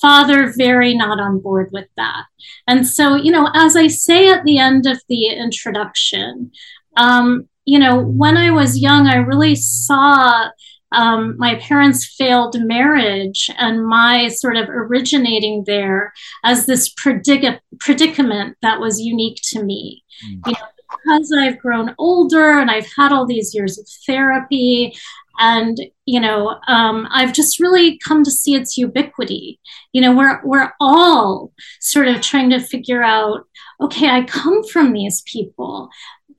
Father, 0.00 0.52
very 0.56 0.94
not 0.94 1.20
on 1.20 1.38
board 1.38 1.70
with 1.72 1.86
that. 1.96 2.24
And 2.66 2.86
so, 2.86 3.14
you 3.14 3.30
know, 3.30 3.48
as 3.54 3.76
I 3.76 3.86
say 3.86 4.28
at 4.28 4.42
the 4.44 4.58
end 4.58 4.84
of 4.84 5.00
the 5.08 5.26
introduction, 5.26 6.50
um, 6.96 7.48
you 7.64 7.78
know, 7.78 8.00
when 8.00 8.36
I 8.36 8.50
was 8.50 8.78
young, 8.78 9.06
I 9.06 9.16
really 9.16 9.54
saw 9.54 10.48
um, 10.92 11.36
my 11.38 11.56
parents' 11.56 12.14
failed 12.16 12.56
marriage 12.60 13.50
and 13.58 13.86
my 13.86 14.28
sort 14.28 14.56
of 14.56 14.68
originating 14.68 15.64
there 15.66 16.12
as 16.44 16.66
this 16.66 16.92
predic- 16.94 17.60
predicament 17.80 18.56
that 18.62 18.80
was 18.80 19.00
unique 19.00 19.40
to 19.44 19.62
me. 19.62 20.04
Mm. 20.24 20.46
You 20.46 20.52
know, 20.52 20.66
because 21.04 21.32
I've 21.32 21.58
grown 21.58 21.94
older 21.98 22.58
and 22.58 22.70
I've 22.70 22.88
had 22.96 23.12
all 23.12 23.26
these 23.26 23.54
years 23.54 23.78
of 23.78 23.88
therapy, 24.06 24.94
and 25.38 25.78
you 26.04 26.20
know, 26.20 26.60
um, 26.68 27.08
I've 27.10 27.32
just 27.32 27.58
really 27.58 27.98
come 27.98 28.22
to 28.24 28.30
see 28.30 28.54
its 28.54 28.76
ubiquity. 28.76 29.58
You 29.92 30.02
know, 30.02 30.14
we're 30.14 30.40
we're 30.44 30.72
all 30.80 31.52
sort 31.80 32.08
of 32.08 32.20
trying 32.20 32.50
to 32.50 32.60
figure 32.60 33.02
out. 33.02 33.46
Okay, 33.80 34.08
I 34.08 34.22
come 34.22 34.62
from 34.64 34.92
these 34.92 35.22
people 35.22 35.88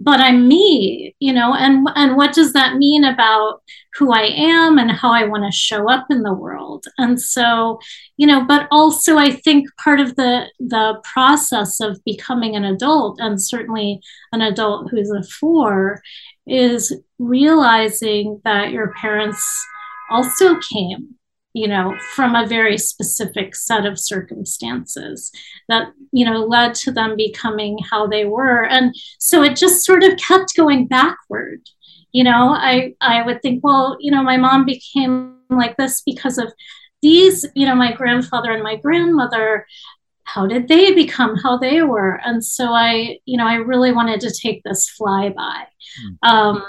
but 0.04 0.20
I'm 0.20 0.48
me, 0.48 1.16
you 1.20 1.32
know, 1.32 1.54
and 1.54 1.88
and 1.96 2.18
what 2.18 2.34
does 2.34 2.52
that 2.54 2.76
mean 2.76 3.06
about 3.06 3.62
who 3.96 4.12
I 4.12 4.24
am 4.24 4.78
and 4.78 4.92
how 4.92 5.14
I 5.14 5.26
want 5.26 5.46
to 5.46 5.58
show 5.58 5.90
up 5.90 6.08
in 6.10 6.24
the 6.24 6.34
world? 6.34 6.86
And 6.98 7.22
so, 7.22 7.80
you 8.18 8.28
know, 8.28 8.44
but 8.46 8.68
also 8.70 9.18
I 9.18 9.32
think 9.32 9.68
part 9.82 10.00
of 10.00 10.16
the 10.16 10.48
the 10.60 11.02
process 11.14 11.80
of 11.80 12.04
becoming 12.06 12.56
an 12.56 12.66
adult 12.66 13.20
and 13.20 13.42
certainly 13.42 14.02
an 14.34 14.42
adult 14.42 14.90
who's 14.92 15.10
a 15.10 15.24
four 15.24 16.02
is 16.46 16.94
realizing 17.18 18.42
that 18.44 18.72
your 18.72 18.94
parents 19.00 19.42
also 20.12 20.60
came 20.60 21.16
you 21.54 21.68
know, 21.68 21.96
from 22.16 22.36
a 22.36 22.48
very 22.48 22.78
specific 22.78 23.56
set 23.56 23.86
of 23.86 24.00
circumstances 24.00 25.32
that, 25.70 25.88
you 26.12 26.26
know, 26.26 26.40
led 26.46 26.74
to 26.74 26.92
them 26.92 27.16
becoming 27.16 27.78
how 27.90 28.08
they 28.08 28.26
were. 28.26 28.66
And 28.66 28.94
so 29.20 29.44
it 29.44 29.56
just 29.56 29.86
sort 29.86 30.04
of 30.04 30.18
kept 30.18 30.56
going 30.56 30.88
backward. 30.88 31.62
You 32.12 32.24
know, 32.24 32.56
I, 32.56 32.96
I 33.02 33.24
would 33.24 33.42
think, 33.42 33.64
well, 33.64 33.98
you 34.00 34.12
know, 34.12 34.24
my 34.24 34.38
mom 34.38 34.66
became 34.66 35.38
like 35.50 35.78
this 35.78 36.02
because 36.06 36.38
of 36.38 36.52
these, 37.02 37.46
you 37.56 37.66
know, 37.66 37.76
my 37.76 37.92
grandfather 37.92 38.52
and 38.52 38.64
my 38.64 38.76
grandmother, 38.76 39.68
how 40.24 40.48
did 40.48 40.68
they 40.68 40.94
become 40.94 41.36
how 41.36 41.58
they 41.58 41.82
were? 41.82 42.20
And 42.24 42.44
so 42.44 42.72
I, 42.72 43.20
you 43.26 43.38
know, 43.38 43.48
I 43.48 43.56
really 43.56 43.92
wanted 43.92 44.22
to 44.22 44.34
take 44.34 44.64
this 44.64 44.90
flyby. 45.00 45.66
Mm. 46.24 46.30
Um, 46.30 46.64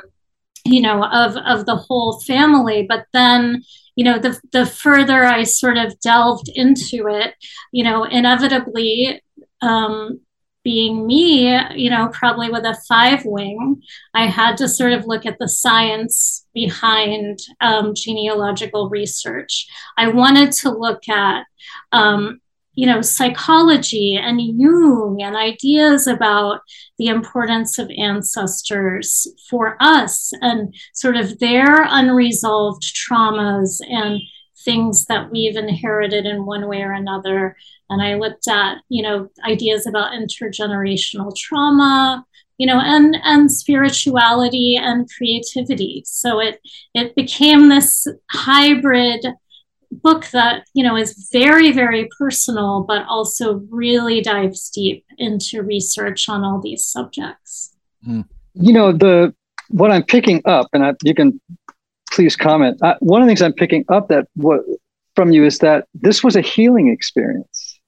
you 0.66 0.80
know, 0.80 1.04
of 1.04 1.36
of 1.36 1.66
the 1.66 1.76
whole 1.76 2.20
family. 2.20 2.86
But 2.88 3.04
then, 3.12 3.62
you 3.96 4.04
know, 4.04 4.18
the 4.18 4.40
the 4.52 4.66
further 4.66 5.24
I 5.24 5.44
sort 5.44 5.76
of 5.76 5.98
delved 6.00 6.48
into 6.54 7.06
it, 7.08 7.34
you 7.72 7.84
know, 7.84 8.04
inevitably, 8.04 9.22
um, 9.62 10.20
being 10.64 11.06
me, 11.06 11.54
you 11.76 11.90
know, 11.90 12.08
probably 12.08 12.48
with 12.50 12.64
a 12.64 12.76
five 12.88 13.24
wing, 13.24 13.82
I 14.14 14.26
had 14.26 14.56
to 14.56 14.68
sort 14.68 14.92
of 14.92 15.06
look 15.06 15.26
at 15.26 15.38
the 15.38 15.48
science 15.48 16.46
behind 16.54 17.38
um, 17.60 17.92
genealogical 17.94 18.88
research. 18.88 19.66
I 19.98 20.08
wanted 20.08 20.52
to 20.52 20.70
look 20.70 21.06
at 21.08 21.44
um, 21.92 22.40
you 22.74 22.86
know, 22.86 23.00
psychology 23.00 24.16
and 24.20 24.40
Jung 24.40 25.18
and 25.22 25.36
ideas 25.36 26.06
about 26.06 26.60
the 26.98 27.06
importance 27.06 27.78
of 27.78 27.90
ancestors 27.96 29.26
for 29.48 29.76
us 29.80 30.32
and 30.40 30.74
sort 30.92 31.16
of 31.16 31.38
their 31.38 31.84
unresolved 31.88 32.82
traumas 32.82 33.80
and 33.88 34.20
things 34.64 35.04
that 35.06 35.30
we've 35.30 35.56
inherited 35.56 36.26
in 36.26 36.46
one 36.46 36.68
way 36.68 36.82
or 36.82 36.92
another. 36.92 37.56
And 37.90 38.02
I 38.02 38.14
looked 38.14 38.48
at, 38.48 38.78
you 38.88 39.02
know, 39.02 39.28
ideas 39.46 39.86
about 39.86 40.12
intergenerational 40.12 41.36
trauma, 41.36 42.24
you 42.58 42.66
know, 42.66 42.80
and 42.80 43.16
and 43.22 43.52
spirituality 43.52 44.76
and 44.80 45.08
creativity. 45.16 46.02
So 46.06 46.40
it 46.40 46.60
it 46.94 47.14
became 47.14 47.68
this 47.68 48.06
hybrid 48.30 49.26
book 50.02 50.26
that 50.32 50.64
you 50.74 50.82
know 50.82 50.96
is 50.96 51.28
very 51.32 51.72
very 51.72 52.08
personal 52.18 52.84
but 52.86 53.04
also 53.08 53.62
really 53.70 54.20
dives 54.20 54.70
deep 54.70 55.04
into 55.18 55.62
research 55.62 56.28
on 56.28 56.44
all 56.44 56.60
these 56.60 56.84
subjects. 56.84 57.76
Mm. 58.06 58.26
you 58.54 58.72
know 58.72 58.92
the 58.92 59.34
what 59.68 59.90
i'm 59.90 60.02
picking 60.02 60.42
up 60.44 60.68
and 60.72 60.84
I, 60.84 60.94
you 61.02 61.14
can 61.14 61.40
please 62.12 62.36
comment 62.36 62.78
I, 62.82 62.96
one 63.00 63.22
of 63.22 63.26
the 63.26 63.30
things 63.30 63.42
i'm 63.42 63.54
picking 63.54 63.84
up 63.88 64.08
that 64.08 64.28
what 64.34 64.60
from 65.16 65.32
you 65.32 65.44
is 65.44 65.58
that 65.60 65.86
this 65.94 66.24
was 66.24 66.34
a 66.34 66.40
healing 66.40 66.88
experience. 66.88 67.80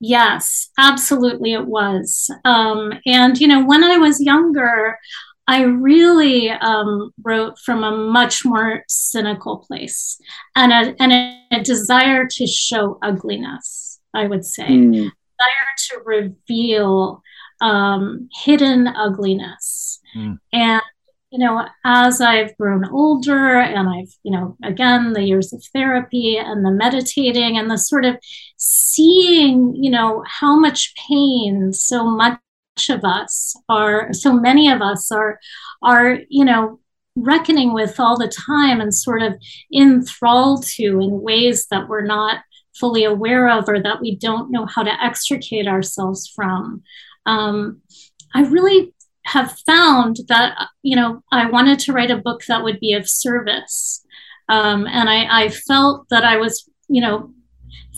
Yes 0.00 0.70
absolutely 0.78 1.52
it 1.52 1.66
was. 1.66 2.30
Um, 2.44 2.92
and 3.06 3.38
you 3.38 3.46
know 3.46 3.64
when 3.64 3.84
i 3.84 3.96
was 3.98 4.20
younger 4.20 4.98
I 5.48 5.62
really 5.62 6.50
um, 6.50 7.12
wrote 7.22 7.58
from 7.60 7.84
a 7.84 7.96
much 7.96 8.44
more 8.44 8.82
cynical 8.88 9.58
place 9.58 10.18
and 10.56 10.72
a, 10.72 10.94
and 11.00 11.12
a, 11.12 11.40
a 11.52 11.62
desire 11.62 12.26
to 12.32 12.46
show 12.46 12.98
ugliness, 13.02 14.00
I 14.12 14.26
would 14.26 14.44
say. 14.44 14.66
Mm. 14.66 14.92
Desire 14.92 15.74
to 15.88 16.00
reveal 16.04 17.22
um, 17.60 18.28
hidden 18.42 18.88
ugliness. 18.88 20.00
Mm. 20.16 20.38
And, 20.52 20.82
you 21.30 21.38
know, 21.38 21.66
as 21.84 22.20
I've 22.20 22.56
grown 22.56 22.84
older 22.88 23.60
and 23.60 23.88
I've, 23.88 24.14
you 24.24 24.32
know, 24.32 24.56
again, 24.64 25.12
the 25.12 25.22
years 25.22 25.52
of 25.52 25.62
therapy 25.72 26.38
and 26.38 26.64
the 26.64 26.72
meditating 26.72 27.56
and 27.56 27.70
the 27.70 27.78
sort 27.78 28.04
of 28.04 28.16
seeing, 28.56 29.76
you 29.76 29.90
know, 29.90 30.24
how 30.26 30.58
much 30.58 30.92
pain 31.08 31.72
so 31.72 32.04
much 32.04 32.40
of 32.90 33.04
us 33.04 33.54
are 33.68 34.12
so 34.12 34.32
many 34.32 34.70
of 34.70 34.82
us 34.82 35.10
are 35.10 35.38
are 35.82 36.18
you 36.28 36.44
know 36.44 36.78
reckoning 37.16 37.72
with 37.72 37.98
all 37.98 38.18
the 38.18 38.28
time 38.28 38.80
and 38.80 38.94
sort 38.94 39.22
of 39.22 39.34
enthralled 39.74 40.66
to 40.66 41.00
in 41.00 41.22
ways 41.22 41.66
that 41.70 41.88
we're 41.88 42.04
not 42.04 42.42
fully 42.78 43.04
aware 43.04 43.48
of 43.48 43.68
or 43.68 43.80
that 43.82 44.00
we 44.02 44.14
don't 44.14 44.50
know 44.50 44.66
how 44.66 44.82
to 44.82 45.02
extricate 45.02 45.66
ourselves 45.66 46.30
from. 46.34 46.82
Um, 47.24 47.80
i 48.34 48.42
really 48.42 48.94
have 49.24 49.58
found 49.66 50.18
that 50.28 50.68
you 50.82 50.94
know 50.94 51.22
i 51.32 51.48
wanted 51.50 51.78
to 51.80 51.92
write 51.92 52.10
a 52.10 52.18
book 52.18 52.44
that 52.46 52.62
would 52.62 52.78
be 52.78 52.92
of 52.92 53.08
service. 53.08 54.04
Um, 54.48 54.86
and 54.86 55.08
I, 55.08 55.44
I 55.44 55.48
felt 55.48 56.08
that 56.10 56.24
i 56.24 56.36
was 56.36 56.68
you 56.88 57.00
know 57.00 57.32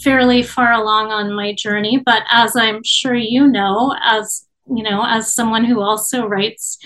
fairly 0.02 0.42
far 0.42 0.73
along 0.73 1.11
on 1.11 1.35
my 1.35 1.52
journey 1.52 2.00
but 2.04 2.23
as 2.30 2.56
i'm 2.56 2.82
sure 2.85 3.14
you 3.14 3.47
know 3.47 3.94
as 4.02 4.47
you 4.75 4.82
know, 4.82 5.04
as 5.06 5.34
someone 5.34 5.64
who 5.64 5.80
also 5.80 6.26
writes 6.26 6.78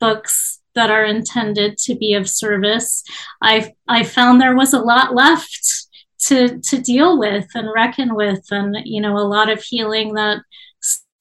books 0.00 0.60
that 0.74 0.90
are 0.90 1.04
intended 1.04 1.78
to 1.78 1.94
be 1.94 2.14
of 2.14 2.28
service, 2.28 3.02
I 3.42 3.72
I 3.88 4.02
found 4.02 4.40
there 4.40 4.56
was 4.56 4.72
a 4.72 4.80
lot 4.80 5.14
left 5.14 5.86
to 6.26 6.58
to 6.58 6.80
deal 6.80 7.18
with 7.18 7.46
and 7.54 7.68
reckon 7.74 8.14
with, 8.14 8.44
and 8.50 8.76
you 8.84 9.00
know, 9.00 9.16
a 9.16 9.28
lot 9.28 9.50
of 9.50 9.62
healing 9.62 10.14
that 10.14 10.42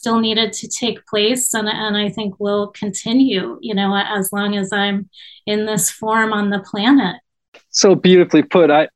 still 0.03 0.19
needed 0.19 0.51
to 0.51 0.67
take 0.67 1.05
place 1.07 1.53
and, 1.53 1.69
and 1.69 1.95
I 1.95 2.09
think 2.09 2.37
will 2.37 2.67
continue, 2.71 3.57
you 3.61 3.73
know, 3.73 3.95
as 3.95 4.33
long 4.33 4.57
as 4.57 4.73
I'm 4.73 5.09
in 5.45 5.65
this 5.65 5.89
form 5.89 6.33
on 6.33 6.49
the 6.49 6.59
planet. 6.59 7.15
So 7.69 7.95
beautifully 7.95 8.43
put. 8.43 8.69
I 8.69 8.89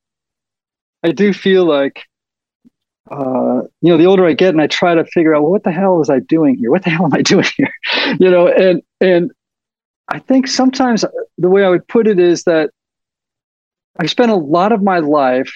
I 1.04 1.12
do 1.12 1.32
feel 1.32 1.64
like 1.64 2.04
uh, 3.10 3.62
you 3.82 3.92
know, 3.92 3.98
the 3.98 4.06
older 4.06 4.26
I 4.26 4.34
get 4.34 4.50
and 4.50 4.62
I 4.62 4.68
try 4.68 4.96
to 4.96 5.06
figure 5.06 5.36
out 5.36 5.44
well, 5.44 5.52
what 5.52 5.64
the 5.64 5.72
hell 5.72 5.98
was 5.98 6.10
I 6.10 6.20
doing 6.20 6.58
here? 6.58 6.72
What 6.72 6.84
the 6.84 6.90
hell 6.92 7.06
am 7.06 7.14
I 7.14 7.22
doing 7.22 7.46
here? 7.56 7.74
you 8.20 8.30
know, 8.30 8.48
and 8.48 8.82
and 9.02 9.32
I 10.08 10.20
think 10.20 10.48
sometimes 10.48 11.04
the 11.38 11.50
way 11.50 11.64
I 11.64 11.70
would 11.70 11.88
put 11.88 12.08
it 12.08 12.20
is 12.20 12.44
that 12.44 12.72
I 14.00 14.06
spent 14.06 14.32
a 14.32 14.36
lot 14.36 14.72
of 14.72 14.82
my 14.82 15.00
life 15.00 15.54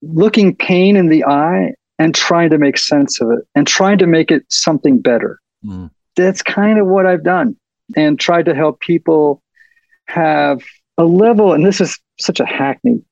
looking 0.00 0.54
pain 0.56 0.96
in 0.96 1.08
the 1.08 1.24
eye 1.24 1.74
and 1.98 2.14
trying 2.14 2.50
to 2.50 2.58
make 2.58 2.78
sense 2.78 3.20
of 3.20 3.30
it 3.30 3.46
and 3.54 3.66
trying 3.66 3.98
to 3.98 4.06
make 4.06 4.30
it 4.30 4.44
something 4.48 5.00
better. 5.00 5.38
Mm. 5.64 5.90
That's 6.16 6.42
kind 6.42 6.78
of 6.78 6.86
what 6.86 7.06
I've 7.06 7.22
done 7.22 7.56
and 7.96 8.18
tried 8.18 8.46
to 8.46 8.54
help 8.54 8.80
people 8.80 9.42
have 10.08 10.62
a 10.98 11.04
level, 11.04 11.52
and 11.52 11.64
this 11.64 11.80
is 11.80 11.98
such 12.20 12.40
a 12.40 12.44
hackneyed, 12.44 13.02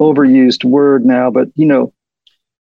overused 0.00 0.64
word 0.64 1.04
now, 1.04 1.30
but 1.30 1.48
you 1.54 1.66
know, 1.66 1.92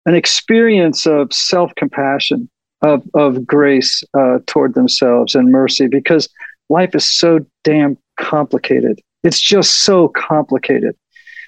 an 0.06 0.16
experience 0.16 1.06
of 1.06 1.34
self 1.34 1.74
compassion, 1.76 2.50
of, 2.82 3.04
of 3.14 3.46
grace 3.46 4.04
uh, 4.18 4.40
toward 4.46 4.76
themselves 4.76 5.36
and 5.36 5.52
mercy 5.52 5.88
because 5.88 6.30
life 6.70 6.96
is 6.96 7.10
so 7.12 7.40
damn 7.64 7.98
complicated. 8.20 9.00
It's 9.24 9.42
just 9.42 9.84
so 9.84 10.10
complicated. 10.10 10.96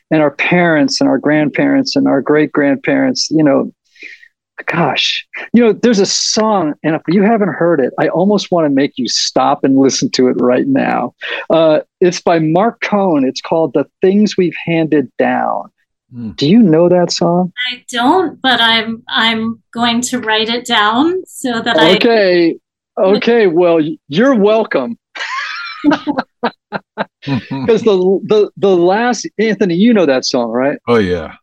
And 0.09 0.21
our 0.21 0.31
parents 0.31 1.01
and 1.01 1.09
our 1.09 1.17
grandparents 1.17 1.95
and 1.95 2.07
our 2.07 2.21
great 2.21 2.51
grandparents, 2.51 3.29
you 3.29 3.43
know, 3.43 3.71
gosh, 4.65 5.25
you 5.53 5.61
know, 5.61 5.73
there's 5.73 5.99
a 5.99 6.05
song, 6.05 6.73
and 6.83 6.95
if 6.95 7.01
you 7.07 7.21
haven't 7.21 7.53
heard 7.53 7.79
it, 7.79 7.93
I 7.99 8.07
almost 8.07 8.51
want 8.51 8.65
to 8.65 8.69
make 8.69 8.93
you 8.97 9.07
stop 9.07 9.63
and 9.63 9.77
listen 9.77 10.09
to 10.11 10.27
it 10.29 10.37
right 10.39 10.67
now. 10.67 11.13
Uh, 11.49 11.81
it's 12.01 12.21
by 12.21 12.39
Marc 12.39 12.81
Cohn. 12.81 13.23
It's 13.23 13.41
called 13.41 13.73
The 13.73 13.85
Things 14.01 14.37
We've 14.37 14.55
Handed 14.65 15.11
Down. 15.17 15.69
Mm. 16.13 16.35
Do 16.35 16.49
you 16.49 16.61
know 16.61 16.87
that 16.89 17.11
song? 17.11 17.51
I 17.71 17.83
don't, 17.89 18.41
but 18.41 18.61
I'm 18.61 19.03
I'm 19.07 19.61
going 19.73 20.01
to 20.01 20.19
write 20.19 20.49
it 20.49 20.65
down 20.65 21.25
so 21.25 21.61
that 21.61 21.77
okay. 21.77 22.51
I 22.51 22.59
Okay. 22.99 23.17
Okay, 23.17 23.47
well, 23.47 23.79
you're 24.07 24.35
welcome. 24.35 24.97
Because 27.21 27.83
the, 27.83 28.19
the 28.25 28.49
the 28.57 28.75
last 28.75 29.27
Anthony, 29.37 29.75
you 29.75 29.93
know 29.93 30.05
that 30.05 30.25
song, 30.25 30.49
right? 30.49 30.79
Oh 30.87 30.97
yeah. 30.97 31.35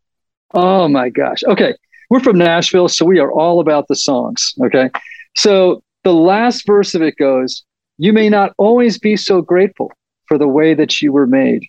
Oh 0.55 0.89
my 0.89 1.11
gosh. 1.11 1.43
Okay. 1.45 1.75
We're 2.11 2.21
from 2.21 2.39
Nashville, 2.39 2.89
so 2.89 3.05
we 3.05 3.19
are 3.19 3.31
all 3.31 3.61
about 3.61 3.89
the 3.89 3.97
songs. 3.97 4.55
Okay. 4.65 4.91
So 5.37 5.83
the 6.03 6.15
last 6.15 6.67
verse 6.67 6.95
of 6.95 7.03
it 7.03 7.17
goes, 7.19 7.65
You 7.99 8.13
may 8.13 8.29
not 8.29 8.53
always 8.57 8.99
be 8.99 9.17
so 9.17 9.43
grateful 9.43 9.93
for 10.27 10.39
the 10.39 10.49
way 10.49 10.75
that 10.75 11.03
you 11.03 11.13
were 11.13 11.27
made, 11.27 11.65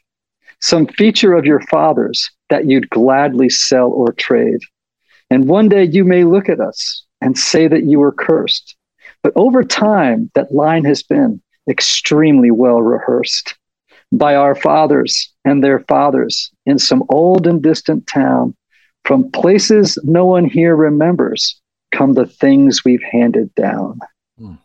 some 0.62 0.88
feature 0.88 1.34
of 1.34 1.46
your 1.46 1.62
father's 1.62 2.30
that 2.50 2.66
you'd 2.66 2.90
gladly 2.90 3.50
sell 3.50 3.90
or 3.90 4.14
trade. 4.14 4.60
And 5.30 5.48
one 5.48 5.70
day 5.70 5.84
you 5.84 6.04
may 6.04 6.24
look 6.24 6.50
at 6.50 6.60
us 6.60 7.04
and 7.22 7.38
say 7.38 7.68
that 7.68 7.84
you 7.84 8.00
were 8.00 8.12
cursed. 8.12 8.76
But 9.24 9.34
over 9.36 9.64
time, 9.64 10.30
that 10.36 10.54
line 10.54 10.86
has 10.86 11.02
been 11.02 11.42
extremely 11.70 12.52
well 12.52 12.82
rehearsed 12.82 13.56
by 14.12 14.36
our 14.36 14.56
fathers 14.56 15.32
and 15.44 15.64
their 15.64 15.80
fathers 15.82 16.52
in 16.66 16.80
some 16.80 17.04
old 17.10 17.48
and 17.48 17.62
distant 17.62 18.08
town. 18.08 18.56
From 19.04 19.30
places 19.32 19.98
no 20.04 20.26
one 20.26 20.46
here 20.46 20.76
remembers 20.76 21.60
come 21.92 22.14
the 22.14 22.26
things 22.26 22.84
we've 22.84 23.04
handed 23.04 23.54
down. 23.56 24.00
Hmm. 24.38 24.56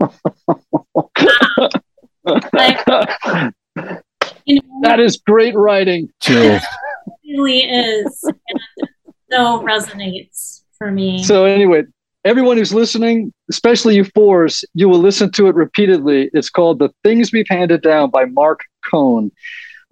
you 4.44 4.56
know, 4.56 4.80
that 4.82 5.00
is 5.00 5.16
great 5.18 5.54
writing. 5.54 6.08
Chills. 6.20 6.62
really 7.24 7.62
is. 7.64 8.24
And 8.24 8.88
so 9.30 9.62
resonates 9.62 10.62
for 10.78 10.90
me. 10.90 11.22
So 11.22 11.44
anyway, 11.44 11.84
everyone 12.24 12.56
who's 12.56 12.72
listening, 12.72 13.32
especially 13.50 13.96
you 13.96 14.04
fours, 14.04 14.64
you 14.74 14.88
will 14.88 14.98
listen 14.98 15.30
to 15.32 15.48
it 15.48 15.54
repeatedly. 15.54 16.30
It's 16.32 16.50
called 16.50 16.78
The 16.78 16.90
Things 17.02 17.32
We've 17.32 17.48
Handed 17.48 17.82
Down 17.82 18.10
by 18.10 18.26
Marc 18.26 18.60
Cohn. 18.84 19.30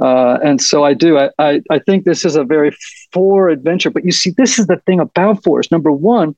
Uh, 0.00 0.38
and 0.42 0.60
so 0.60 0.84
I 0.84 0.94
do. 0.94 1.18
I, 1.18 1.30
I, 1.38 1.60
I 1.70 1.78
think 1.78 2.04
this 2.04 2.24
is 2.24 2.34
a 2.34 2.44
very 2.44 2.76
four 3.12 3.50
adventure. 3.50 3.90
But 3.90 4.04
you 4.04 4.12
see, 4.12 4.30
this 4.36 4.58
is 4.58 4.66
the 4.66 4.78
thing 4.86 5.00
about 5.00 5.44
fours. 5.44 5.70
Number 5.70 5.92
one, 5.92 6.34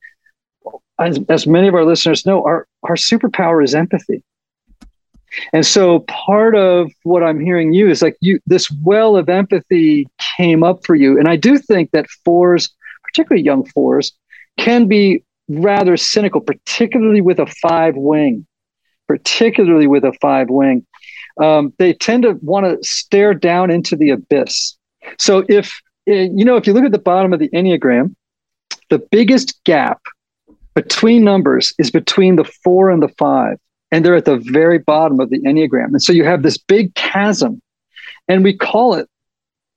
as, 0.99 1.19
as 1.29 1.47
many 1.47 1.67
of 1.67 1.73
our 1.73 1.85
listeners 1.85 2.25
know, 2.25 2.43
our, 2.43 2.67
our 2.83 2.95
superpower 2.95 3.63
is 3.63 3.73
empathy. 3.73 4.23
And 5.53 5.65
so 5.65 5.99
part 6.01 6.55
of 6.55 6.91
what 7.03 7.23
I'm 7.23 7.39
hearing 7.39 7.73
you 7.73 7.89
is 7.89 8.01
like 8.01 8.17
you 8.21 8.39
this 8.45 8.69
well 8.83 9.15
of 9.15 9.29
empathy 9.29 10.07
came 10.37 10.63
up 10.63 10.85
for 10.85 10.95
you. 10.95 11.17
And 11.19 11.27
I 11.27 11.35
do 11.35 11.57
think 11.57 11.91
that 11.91 12.09
fours, 12.23 12.69
particularly 13.03 13.43
young 13.43 13.65
fours, 13.65 14.13
can 14.57 14.87
be 14.87 15.23
rather 15.47 15.97
cynical, 15.97 16.41
particularly 16.41 17.21
with 17.21 17.39
a 17.39 17.47
five 17.61 17.95
wing, 17.95 18.45
particularly 19.07 19.87
with 19.87 20.03
a 20.03 20.13
five 20.21 20.49
wing. 20.49 20.85
Um, 21.41 21.73
they 21.77 21.93
tend 21.93 22.23
to 22.23 22.37
want 22.41 22.65
to 22.65 22.77
stare 22.87 23.33
down 23.33 23.69
into 23.69 23.95
the 23.95 24.11
abyss. 24.11 24.77
So 25.19 25.45
if 25.49 25.79
eh, 26.07 26.29
you 26.33 26.45
know, 26.45 26.55
if 26.55 26.65
you 26.65 26.73
look 26.73 26.85
at 26.85 26.91
the 26.91 26.99
bottom 26.99 27.33
of 27.33 27.39
the 27.39 27.49
Enneagram, 27.49 28.15
the 28.89 28.99
biggest 29.11 29.63
gap 29.63 30.01
between 30.73 31.23
numbers 31.23 31.73
is 31.77 31.91
between 31.91 32.35
the 32.35 32.43
four 32.43 32.89
and 32.89 33.01
the 33.01 33.09
five 33.17 33.57
and 33.91 34.03
they're 34.03 34.15
at 34.15 34.25
the 34.25 34.37
very 34.37 34.79
bottom 34.79 35.19
of 35.19 35.29
the 35.29 35.39
Enneagram. 35.39 35.87
And 35.87 36.01
so 36.01 36.13
you 36.13 36.23
have 36.25 36.43
this 36.43 36.57
big 36.57 36.93
chasm, 36.95 37.61
and 38.27 38.43
we 38.43 38.55
call 38.55 38.95
it 38.95 39.09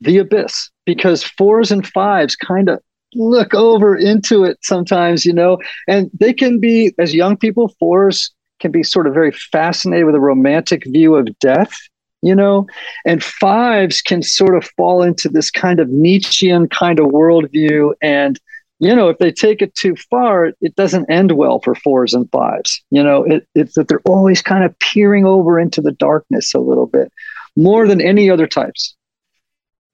the 0.01 0.19
abyss 0.19 0.71
because 0.85 1.23
fours 1.23 1.71
and 1.71 1.87
fives 1.87 2.37
kind 2.37 2.69
of 2.69 2.81
look 3.15 3.55
over 3.55 3.97
into 3.97 4.45
it 4.45 4.59
sometimes, 4.63 5.25
you 5.25 5.33
know, 5.33 5.59
and 5.87 6.11
they 6.19 6.33
can 6.33 6.61
be, 6.61 6.93
as 6.99 7.15
young 7.15 7.37
people, 7.37 7.75
fours 7.79 8.33
can 8.61 8.71
be 8.71 8.83
sort 8.83 9.07
of 9.07 9.15
very 9.15 9.33
fascinated 9.33 10.07
with 10.07 10.15
a 10.15 10.21
romantic 10.21 10.85
view 10.87 11.15
of 11.15 11.39
death, 11.39 11.73
you 12.23 12.35
know, 12.35 12.67
and 13.07 13.23
fives 13.23 14.03
can 14.03 14.23
sort 14.23 14.57
of 14.57 14.65
fall 14.77 15.03
into 15.03 15.29
this 15.29 15.51
kind 15.51 15.81
of 15.81 15.89
Nietzschean 15.89 16.69
kind 16.69 16.99
of 16.99 17.07
worldview 17.07 17.93
and 18.03 18.39
you 18.81 18.95
know, 18.95 19.09
if 19.09 19.19
they 19.19 19.33
take 19.33 19.61
it 19.61 19.75
too 19.75 19.97
far, 20.11 20.53
it 20.61 20.77
doesn't 20.77 21.11
end 21.11 21.33
well 21.33 21.61
for 21.61 21.75
fours 21.75 22.15
and 22.15 22.31
fives. 22.31 22.83
You 22.91 23.03
know, 23.03 23.25
it, 23.25 23.47
it's 23.55 23.75
that 23.75 23.89
they're 23.89 24.01
always 24.05 24.41
kind 24.41 24.65
of 24.65 24.79
peering 24.79 25.27
over 25.27 25.59
into 25.59 25.81
the 25.81 25.93
darkness 25.93 26.55
a 26.55 26.61
little 26.61 26.87
bit 26.87 27.13
more 27.57 27.89
than 27.89 28.01
any 28.01 28.31
other 28.31 28.47
types. 28.47 28.95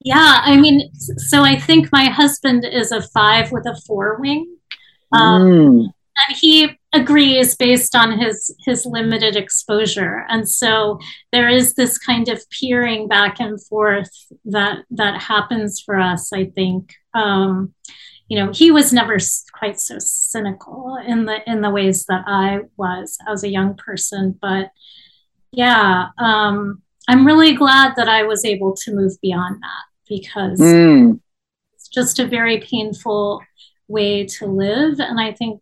Yeah, 0.01 0.41
I 0.43 0.59
mean, 0.59 0.91
so 0.93 1.43
I 1.43 1.59
think 1.59 1.91
my 1.91 2.05
husband 2.05 2.67
is 2.71 2.93
a 2.93 3.01
five 3.01 3.53
with 3.53 3.67
a 3.67 3.81
four 3.87 4.21
wing. 4.21 4.55
Um, 5.13 5.43
mm. 5.43 5.87
And 6.29 6.37
he 6.37 6.79
agrees 6.95 7.57
based 7.57 7.97
on 7.97 8.19
his 8.19 8.55
his 8.65 8.87
limited 8.87 9.35
exposure 9.35 10.25
and 10.29 10.49
so 10.49 10.99
there 11.33 11.49
is 11.49 11.75
this 11.75 11.99
kind 11.99 12.29
of 12.29 12.41
peering 12.51 13.09
back 13.09 13.41
and 13.41 13.61
forth 13.67 14.09
that 14.45 14.79
that 14.91 15.21
happens 15.21 15.81
for 15.81 15.99
us 15.99 16.33
i 16.33 16.45
think 16.45 16.95
um, 17.15 17.75
you 18.29 18.39
know 18.39 18.53
he 18.53 18.71
was 18.71 18.93
never 18.93 19.19
quite 19.53 19.79
so 19.79 19.97
cynical 19.99 20.97
in 21.07 21.27
the 21.27 21.39
in 21.51 21.61
the 21.61 21.71
ways 21.71 22.05
that 22.07 22.25
i 22.27 22.61
was 22.77 23.19
as 23.29 23.43
a 23.43 23.51
young 23.51 23.75
person 23.75 24.37
but 24.41 24.71
yeah 25.53 26.09
um, 26.19 26.83
i'm 27.09 27.27
really 27.27 27.55
glad 27.55 27.95
that 27.97 28.09
i 28.09 28.23
was 28.23 28.45
able 28.45 28.75
to 28.75 28.95
move 28.95 29.13
beyond 29.21 29.57
that 29.63 29.85
because 30.09 30.61
mm. 30.61 31.19
it's 31.75 31.89
just 31.89 32.19
a 32.19 32.27
very 32.27 32.61
painful 32.61 33.43
way 33.89 34.25
to 34.25 34.47
live 34.47 34.99
and 34.99 35.21
i 35.21 35.33
think 35.33 35.61